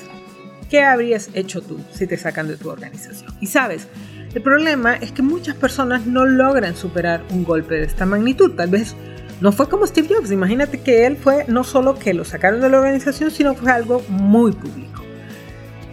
¿Qué 0.70 0.82
habrías 0.82 1.30
hecho 1.34 1.60
tú 1.62 1.78
si 1.92 2.06
te 2.06 2.16
sacan 2.16 2.48
de 2.48 2.56
tu 2.56 2.68
organización? 2.68 3.32
Y 3.40 3.46
sabes, 3.46 3.86
el 4.34 4.42
problema 4.42 4.94
es 4.96 5.12
que 5.12 5.22
muchas 5.22 5.54
personas 5.54 6.06
no 6.06 6.26
logran 6.26 6.74
superar 6.74 7.22
un 7.30 7.44
golpe 7.44 7.74
de 7.74 7.84
esta 7.84 8.06
magnitud. 8.06 8.52
Tal 8.52 8.70
vez 8.70 8.96
no 9.40 9.52
fue 9.52 9.68
como 9.68 9.86
Steve 9.86 10.08
Jobs. 10.12 10.32
Imagínate 10.32 10.80
que 10.80 11.06
él 11.06 11.16
fue 11.16 11.44
no 11.48 11.64
solo 11.64 11.98
que 11.98 12.14
lo 12.14 12.24
sacaron 12.24 12.60
de 12.60 12.68
la 12.68 12.78
organización, 12.78 13.30
sino 13.30 13.54
fue 13.54 13.70
algo 13.70 14.02
muy 14.08 14.52
público. 14.52 15.02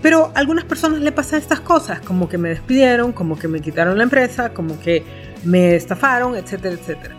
Pero 0.02 0.32
a 0.34 0.40
algunas 0.40 0.66
personas 0.66 1.02
le 1.02 1.12
pasan 1.12 1.40
estas 1.40 1.60
cosas, 1.60 2.00
como 2.02 2.28
que 2.28 2.40
me 2.40 2.50
despidieron, 2.50 3.12
como 3.12 3.38
que 3.38 3.48
me 3.48 3.62
quitaron 3.62 3.98
la 3.98 4.04
empresa, 4.04 4.52
como 4.52 4.80
que 4.80 5.04
me 5.44 5.76
estafaron, 5.76 6.36
etcétera, 6.36 6.74
etcétera. 6.74 7.16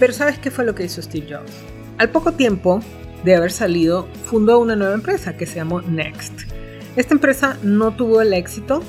Pero 0.00 0.12
¿sabes 0.12 0.38
qué 0.38 0.50
fue 0.50 0.64
lo 0.64 0.74
que 0.74 0.84
hizo 0.84 1.00
Steve 1.00 1.26
Jobs? 1.30 1.52
Al 1.98 2.10
poco 2.10 2.32
tiempo, 2.32 2.80
de 3.26 3.34
haber 3.34 3.50
salido, 3.50 4.06
fundó 4.24 4.60
una 4.60 4.76
nueva 4.76 4.94
empresa 4.94 5.36
que 5.36 5.46
se 5.46 5.56
llamó 5.56 5.80
Next. 5.80 6.42
Esta 6.94 7.12
empresa 7.12 7.58
no 7.64 7.90
tuvo 7.90 8.22
el 8.22 8.32
éxito 8.32 8.84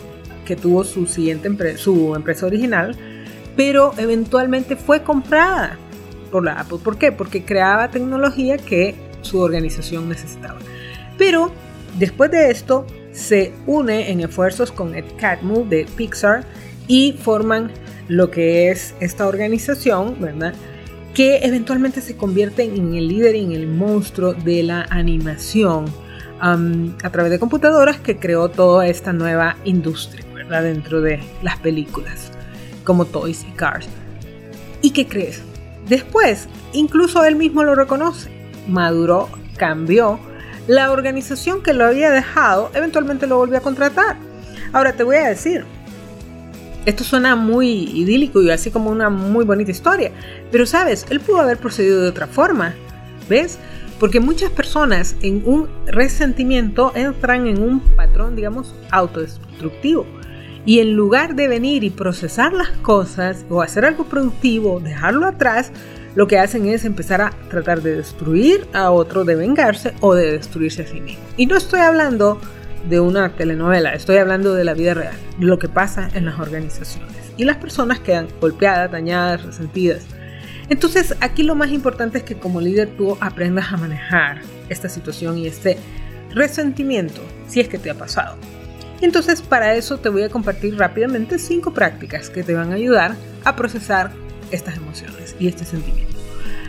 que 0.46 0.56
tuvo 0.56 0.84
su 0.84 1.08
siguiente 1.08 1.75
su 1.77 2.13
empresa 2.15 2.46
original, 2.46 2.96
pero 3.56 3.96
eventualmente 3.98 4.75
fue 4.75 5.01
comprada 5.01 5.75
por 6.32 6.46
la 6.46 6.60
Apple. 6.60 6.77
¿Por 6.84 7.00
qué? 7.00 7.12
Porque 7.12 7.46
creaba 7.46 7.89
tecnología 7.89 8.58
que 8.58 8.94
su 9.22 9.39
organización 9.39 10.08
necesitaba. 10.08 10.60
Pero 11.17 11.51
después 11.98 12.29
de 12.29 12.51
esto 12.51 12.86
se 13.12 13.53
une 13.65 14.12
en 14.12 14.22
esfuerzos 14.22 14.72
con 14.72 14.94
Ed 14.94 15.06
Catmull 15.17 15.67
de 15.67 15.88
Pixar 15.96 16.46
y 16.88 17.13
forman 17.13 17.72
lo 18.08 18.29
que 18.29 18.70
es 18.70 18.94
esta 19.00 19.27
organización, 19.27 20.15
¿verdad? 20.20 20.53
Que 21.18 21.38
eventualmente 21.38 22.00
se 22.02 22.16
convierte 22.16 22.62
en 22.62 22.94
el 22.94 23.08
líder 23.08 23.36
y 23.36 23.44
en 23.44 23.52
el 23.52 23.66
monstruo 23.66 24.36
de 24.36 24.62
la 24.62 24.84
animación 24.84 25.86
a 26.40 27.10
través 27.10 27.32
de 27.32 27.40
computadoras 27.40 27.98
que 27.98 28.20
creó 28.20 28.50
toda 28.50 28.86
esta 28.86 29.14
nueva 29.14 29.58
industria. 29.64 30.24
Dentro 30.48 31.02
de 31.02 31.20
las 31.42 31.58
películas, 31.58 32.32
como 32.84 33.06
Toys 33.06 33.48
y 33.50 33.52
Cars. 33.54 33.88
¿Y 34.84 34.92
qué 34.92 35.08
crees? 35.08 35.42
Después, 35.90 36.48
incluso 36.72 37.26
él 37.26 37.36
mismo 37.36 37.64
lo 37.64 37.74
reconoce, 37.74 38.30
maduró, 38.68 39.28
cambió, 39.58 40.20
la 40.68 40.92
organización 40.92 41.64
que 41.64 41.74
lo 41.74 41.86
había 41.86 42.12
dejado 42.12 42.70
eventualmente 42.76 43.26
lo 43.26 43.38
volvió 43.38 43.58
a 43.58 43.62
contratar. 43.62 44.18
Ahora 44.72 44.94
te 44.94 45.04
voy 45.04 45.16
a 45.16 45.30
decir, 45.30 45.66
esto 46.88 47.03
suena 47.03 47.36
muy 47.36 47.67
idílico 47.67 48.41
y 48.41 48.50
así 48.50 48.72
como 48.72 48.89
una 48.89 49.10
muy 49.10 49.44
bonita 49.44 49.72
historia, 49.72 50.10
pero 50.53 50.65
sabes, 50.65 51.06
él 51.10 51.20
pudo 51.20 51.41
haber 51.41 51.58
procedido 51.58 52.01
de 52.01 52.08
otra 52.08 52.27
forma, 52.27 52.75
¿ves? 53.27 53.60
Porque 54.00 54.22
muchas 54.22 54.51
personas 54.51 55.17
en 55.22 55.44
un 55.46 55.67
resentimiento 55.86 56.94
entran 56.96 57.46
en 57.46 57.62
un 57.62 57.82
patrón, 57.82 58.38
digamos, 58.38 58.74
autodestructivo. 58.89 60.06
Y 60.65 60.79
en 60.79 60.94
lugar 60.94 61.36
de 61.36 61.50
venir 61.50 61.84
y 61.84 61.89
procesar 61.89 62.53
las 62.53 62.70
cosas 62.70 63.46
o 63.50 63.62
hacer 63.62 63.84
algo 63.84 64.06
productivo, 64.06 64.79
dejarlo 64.79 65.27
atrás, 65.27 65.74
lo 66.15 66.27
que 66.27 66.39
hacen 66.39 66.67
es 66.67 66.86
empezar 66.86 67.20
a 67.22 67.34
tratar 67.50 67.82
de 67.82 67.98
destruir 67.98 68.65
a 68.74 68.91
otro, 68.91 69.25
de 69.25 69.36
vengarse 69.36 69.94
o 70.00 70.15
de 70.15 70.32
destruirse 70.32 70.84
a 70.84 70.88
sí 70.88 71.01
mismo. 71.01 71.24
Y 71.36 71.48
no 71.48 71.58
estoy 71.58 71.82
hablando 71.82 72.39
de 72.88 73.00
una 73.00 73.30
telenovela, 73.30 73.94
estoy 73.94 74.18
hablando 74.18 74.54
de 74.54 74.64
la 74.64 74.74
vida 74.74 74.94
real, 74.94 75.16
lo 75.40 75.60
que 75.60 75.70
pasa 75.70 76.10
en 76.14 76.26
las 76.26 76.40
organizaciones. 76.40 77.16
Y 77.38 77.46
las 77.46 77.58
personas 77.58 78.00
quedan 78.00 78.28
golpeadas, 78.40 78.92
dañadas, 78.92 79.44
resentidas. 79.44 80.06
Entonces 80.70 81.16
aquí 81.22 81.44
lo 81.44 81.56
más 81.56 81.72
importante 81.72 82.18
es 82.18 82.24
que 82.24 82.38
como 82.38 82.62
líder 82.62 82.90
tú 82.98 83.18
aprendas 83.22 83.72
a 83.72 83.78
manejar 83.78 84.42
esta 84.70 84.90
situación 84.90 85.38
y 85.38 85.48
este 85.48 85.78
resentimiento, 86.34 87.22
si 87.48 87.60
es 87.60 87.68
que 87.68 87.78
te 87.78 87.90
ha 87.90 87.96
pasado. 87.96 88.36
Entonces 89.02 89.42
para 89.42 89.76
eso 89.76 89.98
te 89.98 90.10
voy 90.10 90.24
a 90.24 90.30
compartir 90.30 90.78
rápidamente 90.78 91.40
cinco 91.40 91.74
prácticas 91.74 92.30
que 92.30 92.44
te 92.44 92.54
van 92.54 92.72
a 92.72 92.76
ayudar 92.76 93.16
a 93.44 93.56
procesar 93.56 94.12
estas 94.52 94.78
emociones 94.78 95.36
y 95.40 95.48
este 95.48 95.66
sentimiento. 95.66 96.16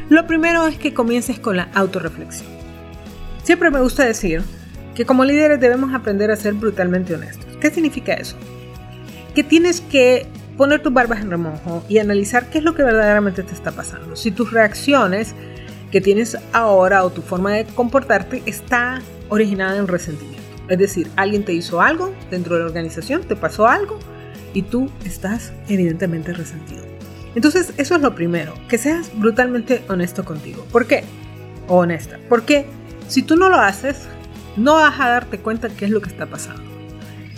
Lo 0.08 0.26
primero 0.26 0.66
es 0.66 0.78
que 0.78 0.94
comiences 0.94 1.38
con 1.38 1.56
la 1.56 1.68
autorreflexión. 1.74 2.48
Siempre 3.42 3.70
me 3.70 3.80
gusta 3.80 4.04
decir 4.04 4.42
que 4.98 5.06
como 5.06 5.24
líderes 5.24 5.60
debemos 5.60 5.94
aprender 5.94 6.32
a 6.32 6.34
ser 6.34 6.54
brutalmente 6.54 7.14
honestos. 7.14 7.56
¿Qué 7.60 7.70
significa 7.70 8.14
eso? 8.14 8.34
Que 9.32 9.44
tienes 9.44 9.80
que 9.80 10.26
poner 10.56 10.82
tus 10.82 10.92
barbas 10.92 11.20
en 11.20 11.30
remojo 11.30 11.84
y 11.88 11.98
analizar 11.98 12.50
qué 12.50 12.58
es 12.58 12.64
lo 12.64 12.74
que 12.74 12.82
verdaderamente 12.82 13.44
te 13.44 13.54
está 13.54 13.70
pasando. 13.70 14.16
Si 14.16 14.32
tus 14.32 14.50
reacciones 14.52 15.36
que 15.92 16.00
tienes 16.00 16.36
ahora 16.52 17.04
o 17.04 17.10
tu 17.10 17.22
forma 17.22 17.52
de 17.52 17.64
comportarte 17.64 18.42
está 18.44 19.00
originada 19.28 19.76
en 19.76 19.86
resentimiento. 19.86 20.42
Es 20.68 20.78
decir, 20.78 21.08
alguien 21.14 21.44
te 21.44 21.52
hizo 21.52 21.80
algo 21.80 22.12
dentro 22.28 22.56
de 22.56 22.62
la 22.62 22.66
organización, 22.66 23.22
te 23.22 23.36
pasó 23.36 23.68
algo 23.68 24.00
y 24.52 24.62
tú 24.62 24.90
estás 25.04 25.52
evidentemente 25.68 26.32
resentido. 26.32 26.82
Entonces, 27.36 27.72
eso 27.76 27.94
es 27.94 28.02
lo 28.02 28.16
primero, 28.16 28.52
que 28.68 28.78
seas 28.78 29.12
brutalmente 29.14 29.84
honesto 29.88 30.24
contigo. 30.24 30.66
¿Por 30.72 30.88
qué? 30.88 31.04
O 31.68 31.76
honesta. 31.76 32.18
Porque 32.28 32.66
si 33.06 33.22
tú 33.22 33.36
no 33.36 33.48
lo 33.48 33.60
haces, 33.60 34.08
no 34.56 34.74
vas 34.74 34.98
a 35.00 35.08
darte 35.08 35.38
cuenta 35.38 35.68
qué 35.68 35.84
es 35.84 35.90
lo 35.90 36.00
que 36.00 36.08
está 36.08 36.26
pasando. 36.26 36.62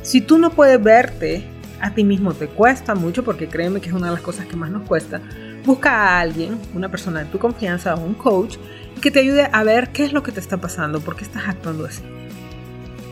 Si 0.03 0.21
tú 0.21 0.39
no 0.39 0.51
puedes 0.51 0.83
verte 0.83 1.45
a 1.81 1.95
ti 1.95 2.05
mismo, 2.05 2.35
te 2.35 2.47
cuesta 2.47 2.95
mucho, 2.95 3.25
porque 3.25 3.49
créeme 3.49 3.81
que 3.81 3.89
es 3.89 3.95
una 3.95 4.07
de 4.07 4.13
las 4.13 4.23
cosas 4.23 4.47
que 4.47 4.57
más 4.57 4.71
nos 4.71 4.83
cuesta, 4.87 5.21
busca 5.65 5.91
a 5.91 6.21
alguien, 6.21 6.59
una 6.75 6.91
persona 6.91 7.21
de 7.21 7.27
tu 7.27 7.39
confianza 7.39 7.95
o 7.95 8.01
un 8.01 8.15
coach, 8.15 8.57
que 9.01 9.11
te 9.11 9.21
ayude 9.21 9.49
a 9.53 9.65
ver 9.65 9.91
qué 9.91 10.05
es 10.05 10.13
lo 10.13 10.23
que 10.23 10.33
te 10.33 10.41
está 10.41 10.59
pasando, 10.59 11.01
por 11.01 11.17
qué 11.17 11.25
estás 11.25 11.49
actuando 11.49 11.87
así. 11.87 12.03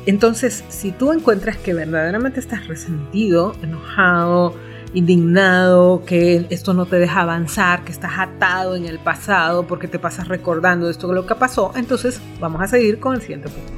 Entonces, 0.07 0.64
si 0.69 0.90
tú 0.90 1.12
encuentras 1.12 1.59
que 1.59 1.75
verdaderamente 1.75 2.40
estás 2.40 2.67
resentido, 2.67 3.55
enojado, 3.62 4.55
indignado, 4.95 6.02
que 6.07 6.47
esto 6.50 6.73
no 6.75 6.87
te 6.87 6.99
deja 6.99 7.21
avanzar, 7.21 7.85
que 7.85 7.93
estás 7.93 8.12
atado 8.19 8.75
en 8.75 8.87
el 8.87 8.99
pasado 8.99 9.67
porque 9.67 9.88
te 9.88 9.99
pasas 9.99 10.28
recordando 10.28 10.88
esto 10.88 11.12
lo 11.12 11.26
que 11.26 11.35
pasó, 11.35 11.73
entonces 11.76 12.21
vamos 12.40 12.62
a 12.62 12.69
seguir 12.69 12.99
con 12.99 13.14
el 13.14 13.21
siguiente 13.21 13.49
punto, 13.49 13.73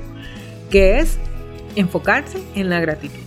que 0.70 1.00
es 1.00 1.18
enfocarse 1.76 2.38
en 2.54 2.70
la 2.70 2.80
gratitud. 2.80 3.20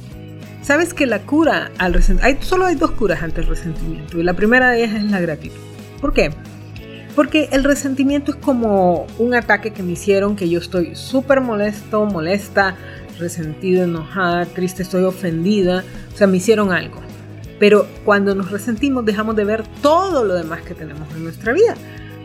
Sabes 0.61 0.93
que 0.93 1.05
la 1.05 1.23
cura 1.23 1.71
al 1.77 1.93
resentimiento, 1.93 2.45
solo 2.45 2.65
hay 2.65 2.75
dos 2.75 2.91
curas 2.91 3.21
ante 3.21 3.41
el 3.41 3.47
resentimiento 3.47 4.17
y 4.17 4.23
la 4.23 4.33
primera 4.33 4.71
de 4.71 4.83
ellas 4.83 4.95
es 4.95 5.11
la 5.11 5.19
gratitud. 5.19 5.59
¿Por 5.99 6.13
qué? 6.13 6.31
Porque 7.15 7.49
el 7.51 7.63
resentimiento 7.63 8.31
es 8.31 8.37
como 8.37 9.05
un 9.19 9.35
ataque 9.35 9.71
que 9.71 9.83
me 9.83 9.91
hicieron, 9.91 10.35
que 10.35 10.49
yo 10.49 10.59
estoy 10.59 10.95
súper 10.95 11.41
molesto, 11.41 12.05
molesta, 12.05 12.75
resentido, 13.19 13.83
enojada, 13.83 14.45
triste, 14.45 14.83
estoy 14.83 15.03
ofendida. 15.03 15.83
O 16.13 16.17
sea, 16.17 16.27
me 16.27 16.37
hicieron 16.37 16.71
algo. 16.71 17.01
Pero 17.59 17.87
cuando 18.03 18.33
nos 18.33 18.51
resentimos 18.51 19.05
dejamos 19.05 19.35
de 19.35 19.45
ver 19.45 19.63
todo 19.81 20.23
lo 20.23 20.33
demás 20.33 20.61
que 20.63 20.73
tenemos 20.73 21.07
en 21.13 21.23
nuestra 21.23 21.53
vida, 21.53 21.75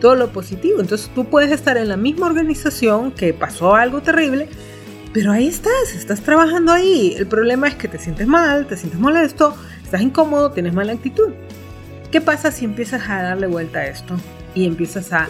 todo 0.01 0.15
lo 0.15 0.29
positivo. 0.31 0.81
Entonces 0.81 1.11
tú 1.15 1.27
puedes 1.27 1.53
estar 1.53 1.77
en 1.77 1.89
la 1.89 1.97
misma 1.97 2.27
organización 2.27 3.13
que 3.13 3.35
pasó 3.35 3.75
algo 3.75 4.01
terrible, 4.01 4.49
pero 5.13 5.33
ahí 5.33 5.49
estás, 5.49 5.95
estás 5.95 6.21
trabajando 6.21 6.73
ahí. 6.73 7.15
El 7.19 7.27
problema 7.27 7.69
es 7.69 7.75
que 7.75 7.89
te 7.89 7.99
sientes 7.99 8.27
mal, 8.27 8.67
te 8.67 8.77
sientes 8.77 9.01
molesto, 9.01 9.55
estás 9.83 10.01
incómodo, 10.01 10.53
tienes 10.53 10.75
mala 10.75 10.93
actitud. 10.93 11.33
¿Qué 12.11 12.21
pasa 12.21 12.51
si 12.51 12.65
empiezas 12.65 13.09
a 13.09 13.23
darle 13.23 13.47
vuelta 13.47 13.81
a 13.81 13.87
esto? 13.87 14.17
y 14.55 14.67
empiezas 14.67 15.13
a 15.13 15.29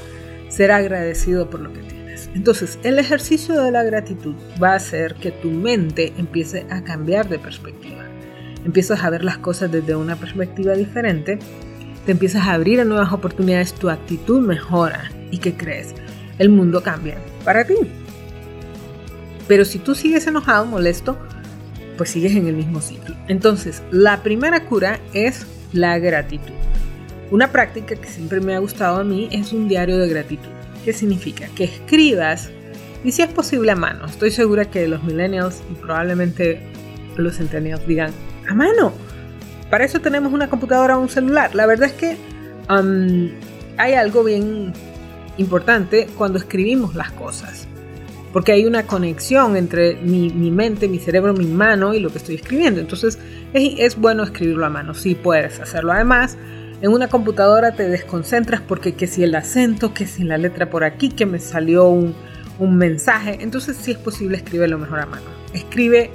ser 0.48 0.72
agradecido 0.72 1.50
por 1.50 1.60
lo 1.60 1.72
que 1.72 1.80
tienes. 1.80 2.30
Entonces, 2.34 2.78
el 2.82 2.98
ejercicio 2.98 3.60
de 3.62 3.70
la 3.70 3.82
gratitud 3.82 4.34
va 4.62 4.72
a 4.72 4.76
hacer 4.76 5.14
que 5.14 5.30
tu 5.30 5.50
mente 5.50 6.12
empiece 6.16 6.66
a 6.70 6.82
cambiar 6.82 7.28
de 7.28 7.38
perspectiva. 7.38 8.04
Empiezas 8.64 9.04
a 9.04 9.10
ver 9.10 9.24
las 9.24 9.38
cosas 9.38 9.70
desde 9.70 9.94
una 9.94 10.16
perspectiva 10.16 10.74
diferente, 10.74 11.38
te 12.06 12.12
empiezas 12.12 12.46
a 12.46 12.54
abrir 12.54 12.80
a 12.80 12.84
nuevas 12.84 13.12
oportunidades, 13.12 13.74
tu 13.74 13.90
actitud 13.90 14.40
mejora 14.40 15.10
y 15.30 15.38
¿qué 15.38 15.54
crees? 15.54 15.94
El 16.38 16.48
mundo 16.48 16.82
cambia 16.82 17.18
para 17.44 17.64
ti. 17.64 17.74
Pero 19.48 19.64
si 19.64 19.78
tú 19.78 19.94
sigues 19.94 20.26
enojado, 20.26 20.66
molesto, 20.66 21.18
pues 21.96 22.10
sigues 22.10 22.36
en 22.36 22.46
el 22.46 22.54
mismo 22.54 22.80
ciclo. 22.80 23.16
Entonces, 23.26 23.82
la 23.90 24.22
primera 24.22 24.64
cura 24.66 25.00
es 25.14 25.46
la 25.72 25.98
gratitud. 25.98 26.54
Una 27.30 27.50
práctica 27.50 27.96
que 27.96 28.08
siempre 28.08 28.40
me 28.40 28.54
ha 28.54 28.58
gustado 28.58 29.00
a 29.00 29.04
mí 29.04 29.28
es 29.32 29.52
un 29.52 29.68
diario 29.68 29.98
de 29.98 30.08
gratitud. 30.08 30.48
¿Qué 30.84 30.92
significa? 30.92 31.48
Que 31.54 31.64
escribas, 31.64 32.50
y 33.04 33.12
si 33.12 33.22
es 33.22 33.28
posible 33.28 33.72
a 33.72 33.76
mano, 33.76 34.06
estoy 34.06 34.30
segura 34.30 34.64
que 34.64 34.88
los 34.88 35.02
millennials 35.02 35.62
y 35.70 35.74
probablemente 35.74 36.60
los 37.16 37.36
centennials 37.36 37.86
digan, 37.86 38.12
a 38.48 38.54
mano. 38.54 38.92
Para 39.70 39.84
eso 39.84 40.00
tenemos 40.00 40.32
una 40.32 40.48
computadora 40.48 40.96
o 40.96 41.00
un 41.02 41.08
celular. 41.08 41.54
La 41.54 41.66
verdad 41.66 41.88
es 41.88 41.94
que 41.94 42.16
um, 42.70 43.28
hay 43.76 43.92
algo 43.94 44.24
bien 44.24 44.72
importante 45.36 46.08
cuando 46.16 46.38
escribimos 46.38 46.94
las 46.94 47.12
cosas. 47.12 47.67
Porque 48.32 48.52
hay 48.52 48.66
una 48.66 48.86
conexión 48.86 49.56
entre 49.56 49.96
mi, 49.96 50.30
mente, 50.50 50.88
mi 50.88 50.98
cerebro, 50.98 51.32
mi 51.32 51.46
mano 51.46 51.94
y 51.94 52.00
lo 52.00 52.10
que 52.10 52.18
estoy 52.18 52.34
escribiendo. 52.34 52.80
Entonces 52.80 53.18
es, 53.52 53.74
es 53.78 53.96
bueno 53.96 54.22
escribirlo 54.22 54.66
a 54.66 54.70
mano. 54.70 54.94
Si 54.94 55.14
puedes 55.14 55.60
hacerlo 55.60 55.92
además 55.92 56.36
en 56.80 56.92
una 56.92 57.08
computadora 57.08 57.72
te 57.72 57.88
desconcentras 57.88 58.60
porque 58.60 58.94
que 58.94 59.08
si 59.08 59.24
el 59.24 59.34
acento, 59.34 59.92
que 59.92 60.06
si 60.06 60.22
la 60.22 60.38
letra 60.38 60.70
por 60.70 60.84
aquí, 60.84 61.08
que 61.08 61.26
me 61.26 61.40
salió 61.40 61.88
un, 61.88 62.14
mensaje. 62.60 63.38
Entonces 63.40 63.76
sí 63.76 63.92
es 63.92 63.98
posible 63.98 64.36
escribirlo 64.36 64.78
mejor 64.78 65.00
a 65.00 65.06
mano. 65.06 65.26
Escribe 65.52 66.10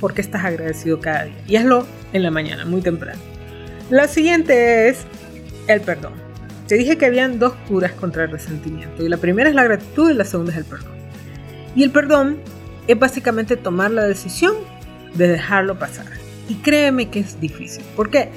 porque 0.00 0.22
estás 0.22 0.44
agradecido 0.44 1.00
cada 1.00 1.24
día. 1.24 1.36
Y 1.46 1.56
hazlo 1.56 1.86
en 2.14 2.22
la 2.22 2.30
mañana, 2.30 2.64
muy 2.64 2.80
temprano. 2.80 3.20
La 3.90 4.08
siguiente 4.08 4.88
es 4.88 5.04
el 5.66 5.82
perdón. 5.82 6.14
Te 6.66 6.76
dije 6.76 6.96
que 6.96 7.04
habían 7.04 7.38
dos 7.38 7.52
curas 7.68 7.92
contra 7.92 8.24
el 8.24 8.30
resentimiento. 8.30 9.04
Y 9.04 9.08
la 9.10 9.18
primera 9.18 9.50
es 9.50 9.54
la 9.54 9.64
gratitud 9.64 10.10
y 10.10 10.14
la 10.14 10.24
segunda 10.24 10.52
es 10.52 10.58
el 10.58 10.64
perdón. 10.64 10.92
Y 11.74 11.82
el 11.82 11.90
perdón 11.90 12.38
es 12.86 12.98
básicamente 12.98 13.56
tomar 13.56 13.90
la 13.90 14.04
decisión 14.04 14.54
de 15.14 15.28
dejarlo 15.28 15.78
pasar. 15.78 16.06
Y 16.48 16.54
créeme 16.56 17.10
que 17.10 17.20
es 17.20 17.40
difícil. 17.40 17.84
¿Por 17.96 18.10
qué? 18.10 18.30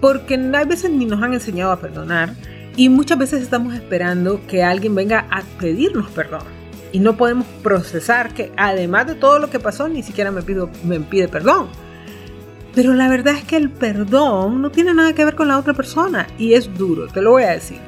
porque 0.00 0.34
a 0.34 0.64
veces 0.64 0.90
ni 0.90 1.06
nos 1.06 1.22
han 1.22 1.34
enseñado 1.34 1.72
a 1.72 1.80
perdonar 1.80 2.34
y 2.76 2.88
muchas 2.88 3.18
veces 3.18 3.42
estamos 3.42 3.74
esperando 3.74 4.40
que 4.46 4.62
alguien 4.62 4.94
venga 4.94 5.26
a 5.30 5.42
pedirnos 5.58 6.10
perdón. 6.10 6.42
y 6.92 7.00
no 7.00 7.16
podemos 7.16 7.46
procesar 7.62 8.32
que 8.34 8.52
además 8.56 9.06
de 9.06 9.14
todo 9.14 9.38
lo 9.38 9.50
que 9.50 9.58
pasó, 9.58 9.88
ni 9.88 10.02
siquiera 10.02 10.30
me, 10.30 10.42
pido, 10.42 10.70
me 10.84 11.00
pide 11.00 11.28
perdón. 11.28 11.68
Pero 12.74 12.92
la 12.92 13.08
verdad 13.08 13.34
es 13.34 13.44
que 13.44 13.56
el 13.56 13.70
perdón 13.70 14.60
no 14.60 14.70
tiene 14.70 14.92
nada 14.92 15.14
que 15.14 15.24
ver 15.24 15.34
con 15.34 15.48
la 15.48 15.58
otra 15.58 15.72
persona 15.72 16.26
y 16.38 16.54
es 16.54 16.72
duro, 16.76 17.08
te 17.08 17.22
lo 17.22 17.32
voy 17.32 17.44
a 17.44 17.50
decir, 17.50 17.78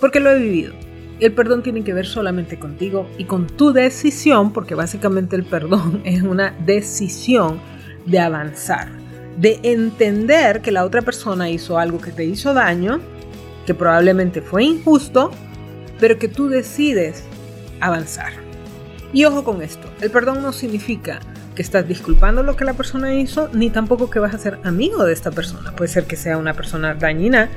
porque 0.00 0.20
lo 0.20 0.30
he 0.30 0.38
vivido. 0.38 0.74
El 1.20 1.32
perdón 1.32 1.62
tiene 1.62 1.82
que 1.82 1.92
ver 1.92 2.06
solamente 2.06 2.58
contigo 2.58 3.08
y 3.18 3.24
con 3.24 3.46
tu 3.46 3.72
decisión, 3.72 4.52
porque 4.52 4.74
básicamente 4.74 5.36
el 5.36 5.44
perdón 5.44 6.02
es 6.04 6.22
una 6.22 6.54
decisión 6.64 7.60
de 8.06 8.20
avanzar, 8.20 8.88
de 9.38 9.58
entender 9.62 10.62
que 10.62 10.72
la 10.72 10.84
otra 10.84 11.02
persona 11.02 11.50
hizo 11.50 11.78
algo 11.78 12.00
que 12.00 12.12
te 12.12 12.24
hizo 12.24 12.54
daño, 12.54 13.00
que 13.66 13.74
probablemente 13.74 14.40
fue 14.40 14.64
injusto, 14.64 15.30
pero 16.00 16.18
que 16.18 16.28
tú 16.28 16.48
decides 16.48 17.24
avanzar. 17.80 18.32
Y 19.12 19.24
ojo 19.24 19.42
con 19.42 19.62
esto, 19.62 19.88
el 20.00 20.10
perdón 20.10 20.42
no 20.42 20.52
significa 20.52 21.20
que 21.54 21.62
estás 21.62 21.88
disculpando 21.88 22.44
lo 22.44 22.54
que 22.54 22.64
la 22.64 22.74
persona 22.74 23.14
hizo, 23.14 23.48
ni 23.52 23.68
tampoco 23.68 24.10
que 24.10 24.20
vas 24.20 24.32
a 24.32 24.38
ser 24.38 24.60
amigo 24.62 25.04
de 25.04 25.12
esta 25.12 25.32
persona. 25.32 25.72
Puede 25.72 25.88
ser 25.88 26.04
que 26.04 26.14
sea 26.14 26.38
una 26.38 26.54
persona 26.54 26.94
dañina, 26.94 27.48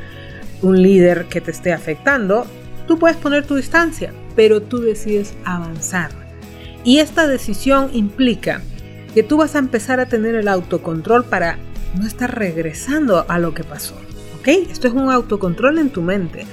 un 0.63 0.81
líder 0.81 1.25
que 1.25 1.39
te 1.39 1.51
esté 1.51 1.71
afectando. 1.71 2.47
Tú 2.87 2.99
puedes 2.99 3.17
poner 3.17 3.45
tu 3.45 3.55
distancia, 3.55 4.13
pero 4.35 4.61
tú 4.61 4.79
decides 4.79 5.33
avanzar. 5.45 6.11
Y 6.83 6.99
esta 6.99 7.27
decisión 7.27 7.89
implica 7.93 8.61
que 9.13 9.23
tú 9.23 9.37
vas 9.37 9.55
a 9.55 9.59
empezar 9.59 9.99
a 9.99 10.07
tener 10.07 10.35
el 10.35 10.47
autocontrol 10.47 11.25
para 11.25 11.57
no 11.97 12.07
estar 12.07 12.37
regresando 12.37 13.25
a 13.27 13.39
lo 13.39 13.53
que 13.53 13.63
pasó. 13.63 13.95
¿Ok? 14.39 14.47
Esto 14.47 14.87
es 14.87 14.93
un 14.93 15.09
autocontrol 15.11 15.77
en 15.77 15.89
tu 15.89 16.01
mente. 16.01 16.45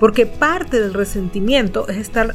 Porque 0.00 0.26
parte 0.26 0.80
del 0.80 0.94
resentimiento 0.94 1.88
es 1.88 1.96
estar 1.98 2.34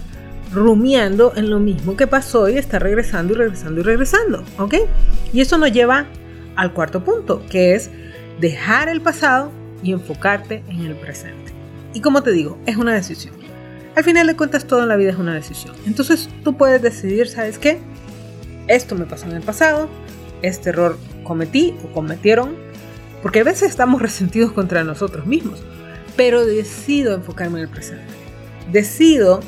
rumiando 0.53 1.33
en 1.35 1.49
lo 1.49 1.59
mismo 1.59 1.95
que 1.95 2.07
pasó 2.07 2.49
y 2.49 2.57
está 2.57 2.79
regresando 2.79 3.33
y 3.33 3.37
regresando 3.37 3.79
y 3.79 3.83
regresando, 3.83 4.43
¿ok? 4.57 4.75
Y 5.31 5.41
eso 5.41 5.57
nos 5.57 5.71
lleva 5.71 6.05
al 6.55 6.73
cuarto 6.73 7.03
punto, 7.03 7.43
que 7.49 7.73
es 7.75 7.89
dejar 8.39 8.89
el 8.89 9.01
pasado 9.01 9.51
y 9.81 9.93
enfocarte 9.93 10.63
en 10.67 10.81
el 10.81 10.95
presente. 10.95 11.53
Y 11.93 12.01
como 12.01 12.21
te 12.23 12.31
digo, 12.31 12.57
es 12.65 12.77
una 12.77 12.93
decisión. 12.93 13.40
Al 13.95 14.03
final 14.03 14.27
de 14.27 14.35
cuentas, 14.37 14.65
todo 14.65 14.83
en 14.83 14.87
la 14.87 14.95
vida 14.95 15.11
es 15.11 15.17
una 15.17 15.33
decisión. 15.33 15.75
Entonces 15.85 16.29
tú 16.43 16.55
puedes 16.55 16.81
decidir, 16.81 17.27
¿sabes 17.27 17.59
qué? 17.59 17.79
Esto 18.67 18.95
me 18.95 19.05
pasó 19.05 19.25
en 19.25 19.33
el 19.33 19.41
pasado, 19.41 19.89
este 20.41 20.69
error 20.69 20.97
cometí 21.23 21.75
o 21.83 21.93
cometieron, 21.93 22.55
porque 23.21 23.41
a 23.41 23.43
veces 23.43 23.69
estamos 23.69 24.01
resentidos 24.01 24.51
contra 24.53 24.83
nosotros 24.83 25.25
mismos, 25.25 25.61
pero 26.15 26.45
decido 26.45 27.13
enfocarme 27.13 27.59
en 27.59 27.65
el 27.65 27.69
presente. 27.69 28.03
Decido 28.71 29.41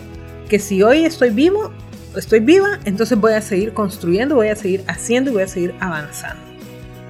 que 0.50 0.60
si 0.60 0.84
hoy 0.84 1.06
estoy 1.06 1.30
vivo, 1.30 1.72
estoy 2.16 2.42
viva, 2.42 2.80
entonces 2.84 3.18
voy 3.18 3.34
a 3.34 3.42
seguir 3.42 3.74
construyendo, 3.74 4.36
voy 4.36 4.50
a 4.50 4.56
seguir 4.56 4.84
haciendo 4.88 5.32
y 5.32 5.34
voy 5.34 5.44
a 5.44 5.48
seguir 5.48 5.74
avanzando. 5.80 6.44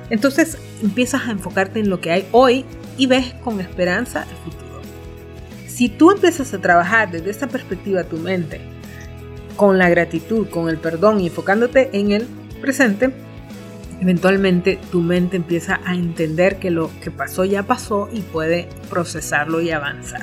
Entonces 0.09 0.57
empiezas 0.83 1.27
a 1.27 1.31
enfocarte 1.31 1.79
en 1.79 1.89
lo 1.89 1.99
que 1.99 2.11
hay 2.11 2.27
hoy 2.31 2.65
y 2.97 3.07
ves 3.07 3.33
con 3.43 3.59
esperanza 3.59 4.27
el 4.29 4.35
futuro. 4.37 4.62
Si 5.73 5.89
tú 5.89 6.11
empiezas 6.11 6.53
a 6.53 6.61
trabajar 6.61 7.09
desde 7.09 7.31
esta 7.31 7.47
perspectiva 7.47 8.03
tu 8.03 8.17
mente, 8.17 8.61
con 9.55 9.79
la 9.79 9.89
gratitud, 9.89 10.47
con 10.47 10.69
el 10.69 10.77
perdón 10.77 11.19
y 11.19 11.27
enfocándote 11.27 11.89
en 11.93 12.11
el 12.11 12.27
presente, 12.61 13.09
eventualmente 13.99 14.79
tu 14.91 15.01
mente 15.01 15.35
empieza 15.35 15.81
a 15.83 15.95
entender 15.95 16.57
que 16.59 16.69
lo 16.69 16.91
que 17.01 17.09
pasó 17.09 17.43
ya 17.43 17.63
pasó 17.63 18.07
y 18.13 18.21
puede 18.21 18.69
procesarlo 18.91 19.61
y 19.61 19.71
avanzar. 19.71 20.21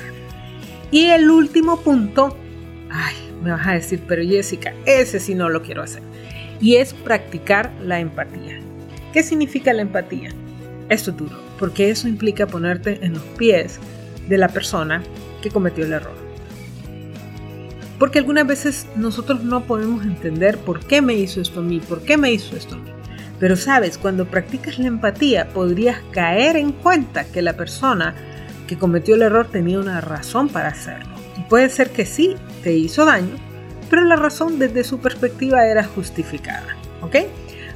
Y 0.89 1.07
el 1.07 1.29
último 1.29 1.81
punto 1.81 2.37
ay, 2.89 3.15
me 3.43 3.51
vas 3.51 3.67
a 3.67 3.73
decir, 3.73 4.01
pero 4.07 4.23
Jessica, 4.23 4.73
ese 4.85 5.19
sí 5.19 5.35
no 5.35 5.49
lo 5.49 5.61
quiero 5.61 5.83
hacer. 5.83 6.01
Y 6.61 6.77
es 6.77 6.93
practicar 6.93 7.73
la 7.81 7.99
empatía. 7.99 8.57
¿Qué 9.11 9.21
significa 9.21 9.73
la 9.73 9.81
empatía? 9.81 10.29
Esto 10.87 11.11
es 11.11 11.17
duro, 11.17 11.37
porque 11.59 11.89
eso 11.89 12.07
implica 12.07 12.47
ponerte 12.47 13.03
en 13.03 13.15
los 13.15 13.23
pies 13.37 13.79
de 14.29 14.37
la 14.37 14.47
persona 14.47 15.03
que 15.41 15.49
cometió 15.49 15.85
el 15.85 15.93
error. 15.93 16.15
Porque 17.99 18.19
algunas 18.19 18.47
veces 18.47 18.87
nosotros 18.95 19.43
no 19.43 19.65
podemos 19.65 20.03
entender 20.03 20.57
por 20.57 20.79
qué 20.79 21.01
me 21.01 21.13
hizo 21.13 21.41
esto 21.41 21.59
a 21.59 21.63
mí, 21.63 21.79
por 21.79 22.01
qué 22.01 22.17
me 22.17 22.31
hizo 22.31 22.55
esto 22.55 22.75
a 22.75 22.79
mí. 22.79 22.91
Pero 23.39 23.55
sabes, 23.55 23.97
cuando 23.97 24.25
practicas 24.25 24.79
la 24.79 24.87
empatía 24.87 25.49
podrías 25.49 25.99
caer 26.11 26.55
en 26.55 26.71
cuenta 26.71 27.25
que 27.25 27.41
la 27.41 27.53
persona 27.53 28.15
que 28.67 28.77
cometió 28.77 29.15
el 29.15 29.23
error 29.23 29.47
tenía 29.47 29.79
una 29.79 29.99
razón 29.99 30.47
para 30.47 30.69
hacerlo. 30.69 31.13
Y 31.37 31.41
puede 31.41 31.69
ser 31.69 31.89
que 31.89 32.05
sí, 32.05 32.35
te 32.63 32.73
hizo 32.73 33.05
daño, 33.05 33.35
pero 33.89 34.03
la 34.03 34.15
razón 34.15 34.59
desde 34.59 34.83
su 34.83 34.99
perspectiva 34.99 35.65
era 35.65 35.83
justificada, 35.83 36.77
¿ok? 37.01 37.15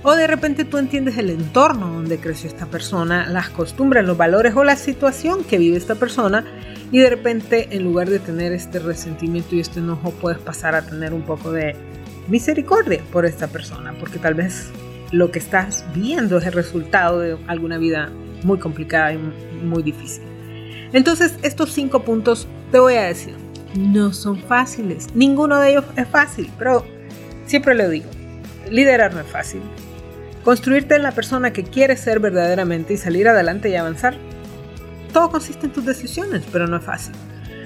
O 0.08 0.15
de 0.15 0.28
repente 0.28 0.65
tú 0.65 0.78
entiendes 0.78 1.18
el 1.18 1.32
entorno 1.32 1.91
donde 1.91 2.20
creció 2.20 2.48
esta 2.48 2.68
persona, 2.68 3.28
las 3.28 3.50
costumbres, 3.50 4.06
los 4.06 4.15
valores 4.15 4.56
o 4.56 4.63
la 4.63 4.76
situación 4.76 5.44
que 5.44 5.58
vive 5.58 5.78
esta 5.78 5.96
persona 5.96 6.46
y 6.91 7.00
de 7.00 7.10
repente 7.10 7.70
en 7.72 7.84
lugar 7.84 8.08
de 8.08 8.20
tener 8.20 8.52
este 8.52 8.78
resentimiento 8.78 9.56
y 9.56 9.62
este 9.62 9.80
enojo 9.80 10.12
puedes 10.12 10.38
pasar 10.38 10.76
a 10.76 10.86
tener 10.86 11.12
un 11.12 11.24
poco 11.24 11.52
de 11.52 11.76
misericordia 12.28 13.02
por 13.12 13.26
esta 13.26 13.48
persona, 13.48 13.96
porque 14.00 14.20
tal 14.20 14.36
vez 14.36 14.70
lo 15.10 15.32
que 15.32 15.39
estás 15.39 15.84
viendo 15.96 16.38
es 16.38 16.46
el 16.46 16.54
resultado 16.54 17.18
de 17.18 17.38
alguna 17.48 17.80
vida 17.80 18.12
muy 18.44 18.60
complicada 18.60 19.12
y 19.12 19.18
muy 19.18 19.82
difícil. 19.82 20.22
Entonces 20.94 21.34
estos 21.41 21.72
cinco 21.72 22.04
puntos 22.04 22.48
te 22.72 22.78
voy 22.78 22.94
a 22.94 23.06
decir 23.06 23.34
no 23.76 24.13
son 24.13 24.38
fáciles. 24.44 25.08
Ninguno 25.15 25.60
de 25.60 25.72
ellos 25.72 25.86
es 25.96 26.08
fácil, 26.08 26.52
pero 26.60 26.86
siempre 27.48 27.74
lo 27.74 27.89
digo, 27.89 28.06
liderar 28.70 29.12
no 29.15 29.22
es 29.22 29.28
fácil. 29.28 29.62
Construirte 30.45 30.93
en 30.93 31.01
la 31.01 31.12
persona 31.12 31.51
que 31.53 31.63
quieres 31.63 32.01
ser 32.01 32.19
verdaderamente 32.19 32.93
y 32.93 32.97
salir 32.97 33.27
adelante 33.27 33.69
y 33.69 33.75
avanzar, 33.75 34.15
todo 35.12 35.31
consiste 35.31 35.65
en 35.65 35.73
tus 35.73 35.86
decisiones, 35.86 36.43
pero 36.51 36.67
no 36.67 36.77
es 36.77 36.84
fácil. 36.84 37.15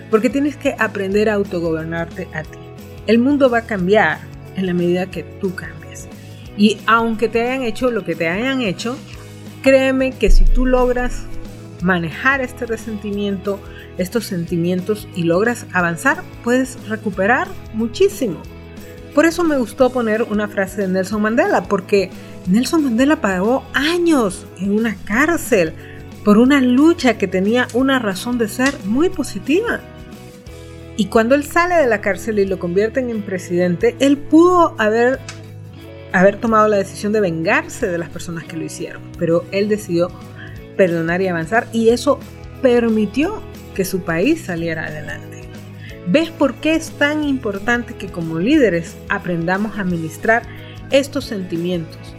Porque 0.10 0.30
tienes 0.30 0.56
que 0.56 0.78
aprender 0.80 1.30
a 1.30 1.34
autogobernarte 1.34 2.30
a 2.34 2.44
ti. 2.44 2.58
El 3.06 3.20
mundo 3.20 3.50
va 3.50 3.60
a 3.60 3.66
cambiar 3.66 4.20
en 4.56 4.66
la 4.66 4.74
medida 4.74 5.12
que 5.12 5.24
tú 5.24 5.54
cambies. 5.56 6.08
Y 6.56 6.78
aunque 6.86 7.28
te 7.28 7.42
hayan 7.42 7.64
hecho 7.64 7.92
lo 7.92 8.06
que 8.06 8.16
te 8.16 8.30
hayan 8.30 8.62
hecho, 8.62 8.96
créeme 9.62 10.14
que 10.14 10.32
si 10.32 10.46
tú 10.46 10.66
logras 10.66 11.24
manejar 11.82 12.40
este 12.40 12.66
resentimiento, 12.66 13.60
estos 13.98 14.24
sentimientos 14.26 15.06
y 15.16 15.24
logras 15.24 15.66
avanzar, 15.74 16.24
puedes 16.46 16.78
recuperar 16.88 17.50
muchísimo. 17.74 18.42
Por 19.14 19.26
eso 19.26 19.44
me 19.44 19.58
gustó 19.58 19.90
poner 19.90 20.24
una 20.24 20.48
frase 20.48 20.84
de 20.84 20.88
Nelson 20.88 21.22
Mandela, 21.22 21.64
porque 21.64 22.10
Nelson 22.48 22.84
Mandela 22.84 23.22
pagó 23.22 23.64
años 23.74 24.46
en 24.58 24.72
una 24.72 24.96
cárcel 25.06 25.74
por 26.24 26.38
una 26.38 26.62
lucha 26.62 27.18
que 27.18 27.28
tenía 27.28 27.68
una 27.74 28.00
razón 28.00 28.38
de 28.38 28.48
ser 28.48 28.74
muy 28.86 29.10
positiva. 29.10 29.80
Y 30.98 31.06
cuando 31.06 31.36
él 31.36 31.44
sale 31.44 31.76
de 31.76 31.88
la 31.88 32.02
cárcel 32.02 32.40
y 32.40 32.46
lo 32.46 32.60
convierten 32.60 33.10
en 33.10 33.22
presidente, 33.22 33.96
él 34.00 34.18
pudo 34.18 34.76
haber, 34.78 35.20
haber 36.12 36.38
tomado 36.38 36.68
la 36.68 36.78
decisión 36.78 37.14
de 37.14 37.22
vengarse 37.22 37.88
de 37.88 37.98
las 37.98 38.10
personas 38.10 38.44
que 38.44 38.58
lo 38.58 38.66
hicieron, 38.66 39.02
pero 39.18 39.46
él 39.52 39.70
decidió 39.70 40.10
perdonar 40.76 41.22
y 41.22 41.28
avanzar 41.28 41.68
y 41.72 41.90
eso 41.90 42.20
permitió 42.62 43.42
que 43.76 43.86
su 43.86 44.02
país 44.02 44.42
saliera 44.42 44.88
adelante. 44.88 45.42
¿Ves 46.08 46.32
por 46.32 46.56
qué 46.56 46.76
es 46.76 46.92
tan 46.92 47.24
importante 47.24 47.94
que 47.96 48.08
como 48.08 48.40
líderes 48.40 48.98
aprendamos 49.10 49.78
a 49.78 49.82
administrar 49.82 50.44
estos 50.92 51.26
sentimientos? 51.26 52.16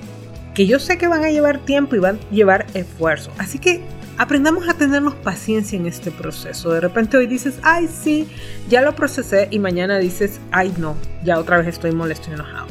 Que 0.55 0.67
yo 0.67 0.79
sé 0.79 0.99
que 0.99 1.09
van 1.09 1.25
a 1.25 1.31
llevar 1.31 1.59
tiempo 1.65 1.97
y 1.97 2.01
van 2.01 2.17
a 2.17 2.35
llevar 2.35 2.67
esfuerzo. 2.75 3.31
Así 3.39 3.59
que 3.59 3.83
aprendamos 4.19 4.69
a 4.69 4.75
tenernos 4.75 5.15
paciencia 5.15 5.79
en 5.79 5.87
este 5.87 6.11
proceso. 6.11 6.73
De 6.73 6.81
repente 6.81 7.17
hoy 7.17 7.27
dices, 7.27 7.59
ay 7.63 7.89
sí, 7.89 8.29
ya 8.69 8.83
lo 8.83 8.95
procesé 8.95 9.49
y 9.51 9.59
mañana 9.59 9.99
dices, 9.99 10.41
ay 10.53 10.75
no, 10.77 10.97
ya 11.25 11.39
otra 11.39 11.59
vez 11.59 11.69
estoy 11.69 11.93
molesto 11.93 12.31
y 12.31 12.35
enojado. 12.35 12.67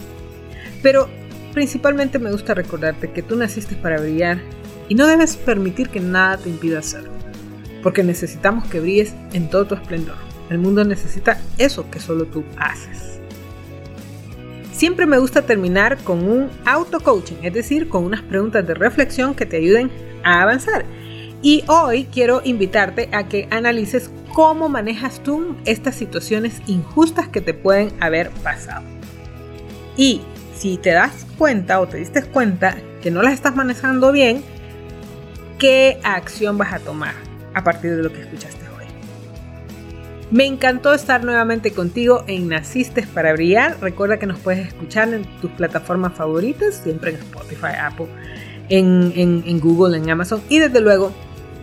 Pero 0.84 1.10
principalmente 1.54 2.20
me 2.20 2.32
gusta 2.32 2.54
recordarte 2.54 3.12
que 3.12 3.24
tú 3.24 3.36
naciste 3.36 3.76
para 3.76 4.00
brillar 4.00 4.40
y 4.90 4.96
no 4.96 5.08
debes 5.08 5.38
permitir 5.38 5.90
que 5.90 6.00
nada 6.00 6.38
te 6.38 6.50
impida 6.50 6.80
hacerlo, 6.80 7.12
porque 7.82 8.04
necesitamos 8.04 8.68
que 8.68 8.80
brilles 8.80 9.16
en 9.34 9.50
todo 9.50 9.66
tu 9.66 9.76
esplendor. 9.76 10.18
El 10.50 10.60
mundo 10.60 10.84
necesita 10.84 11.40
eso 11.58 11.90
que 11.90 12.00
solo 12.00 12.26
tú 12.26 12.44
haces. 12.58 13.20
Siempre 14.80 15.06
me 15.06 15.18
gusta 15.18 15.42
terminar 15.42 15.98
con 16.06 16.24
un 16.24 16.50
auto-coaching, 16.64 17.36
es 17.44 17.54
decir, 17.54 17.90
con 17.90 18.06
unas 18.06 18.22
preguntas 18.22 18.66
de 18.66 18.74
reflexión 18.74 19.36
que 19.36 19.46
te 19.46 19.58
ayuden 19.58 19.92
a 20.24 20.42
avanzar. 20.42 20.86
Y 21.42 21.66
hoy 21.68 22.06
quiero 22.06 22.42
invitarte 22.46 23.10
a 23.12 23.28
que 23.28 23.50
analices 23.52 24.10
cómo 24.34 24.70
manejas 24.70 25.22
tú 25.22 25.58
estas 25.66 25.96
situaciones 25.96 26.62
injustas 26.66 27.28
que 27.28 27.42
te 27.42 27.54
pueden 27.54 27.92
haber 28.00 28.30
pasado. 28.42 28.86
Y 29.98 30.22
si 30.56 30.78
te 30.78 30.92
das 30.92 31.28
cuenta 31.38 31.82
o 31.82 31.88
te 31.90 31.98
diste 31.98 32.24
cuenta 32.24 32.78
que 33.02 33.12
no 33.12 33.22
las 33.22 33.34
estás 33.34 33.58
manejando 33.58 34.14
bien, 34.14 34.42
qué 35.58 36.00
acción 36.06 36.58
vas 36.58 36.72
a 36.72 36.80
tomar 36.80 37.16
a 37.54 37.66
partir 37.66 37.98
de 37.98 38.04
lo 38.04 38.14
que 38.14 38.22
escuchaste. 38.22 38.69
Me 40.32 40.46
encantó 40.46 40.94
estar 40.94 41.24
nuevamente 41.24 41.72
contigo 41.72 42.24
en 42.28 42.50
Naciste 42.50 43.08
para 43.14 43.34
Brillar. 43.34 43.78
Recuerda 43.82 44.20
que 44.20 44.28
nos 44.28 44.38
puedes 44.40 44.68
escuchar 44.68 45.12
en 45.12 45.24
tus 45.42 45.50
plataformas 45.52 46.14
favoritas, 46.14 46.82
siempre 46.84 47.10
en 47.12 47.18
Spotify, 47.18 47.74
Apple, 47.82 48.06
en, 48.70 49.60
Google, 49.60 49.98
en 49.98 50.10
Amazon 50.10 50.42
y 50.48 50.60
desde 50.60 50.80
luego 50.82 51.12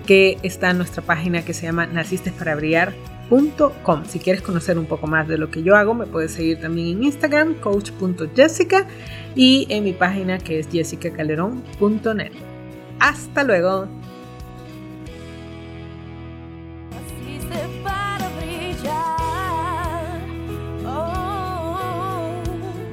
que 0.04 0.38
está 0.42 0.70
en 0.70 0.78
nuestra 0.78 1.02
página 1.02 1.44
que 1.44 1.54
se 1.54 1.66
llama 1.66 1.86
nacistesparabrillar.com. 1.86 4.04
Si 4.04 4.18
quieres 4.18 4.42
conocer 4.42 4.78
un 4.78 4.86
poco 4.86 5.06
más 5.06 5.28
de 5.28 5.38
lo 5.38 5.48
que 5.48 5.62
yo 5.62 5.76
hago, 5.76 5.94
me 5.94 6.06
puedes 6.06 6.32
seguir 6.32 6.58
también 6.60 6.88
en 6.88 7.04
Instagram, 7.04 7.54
coach.jessica, 7.54 8.88
y 9.36 9.68
en 9.68 9.84
mi 9.84 9.92
página 9.92 10.38
que 10.38 10.58
es 10.58 10.66
jessicacalderón.net. 10.72 12.32
Hasta 12.98 13.44
luego. 13.44 13.86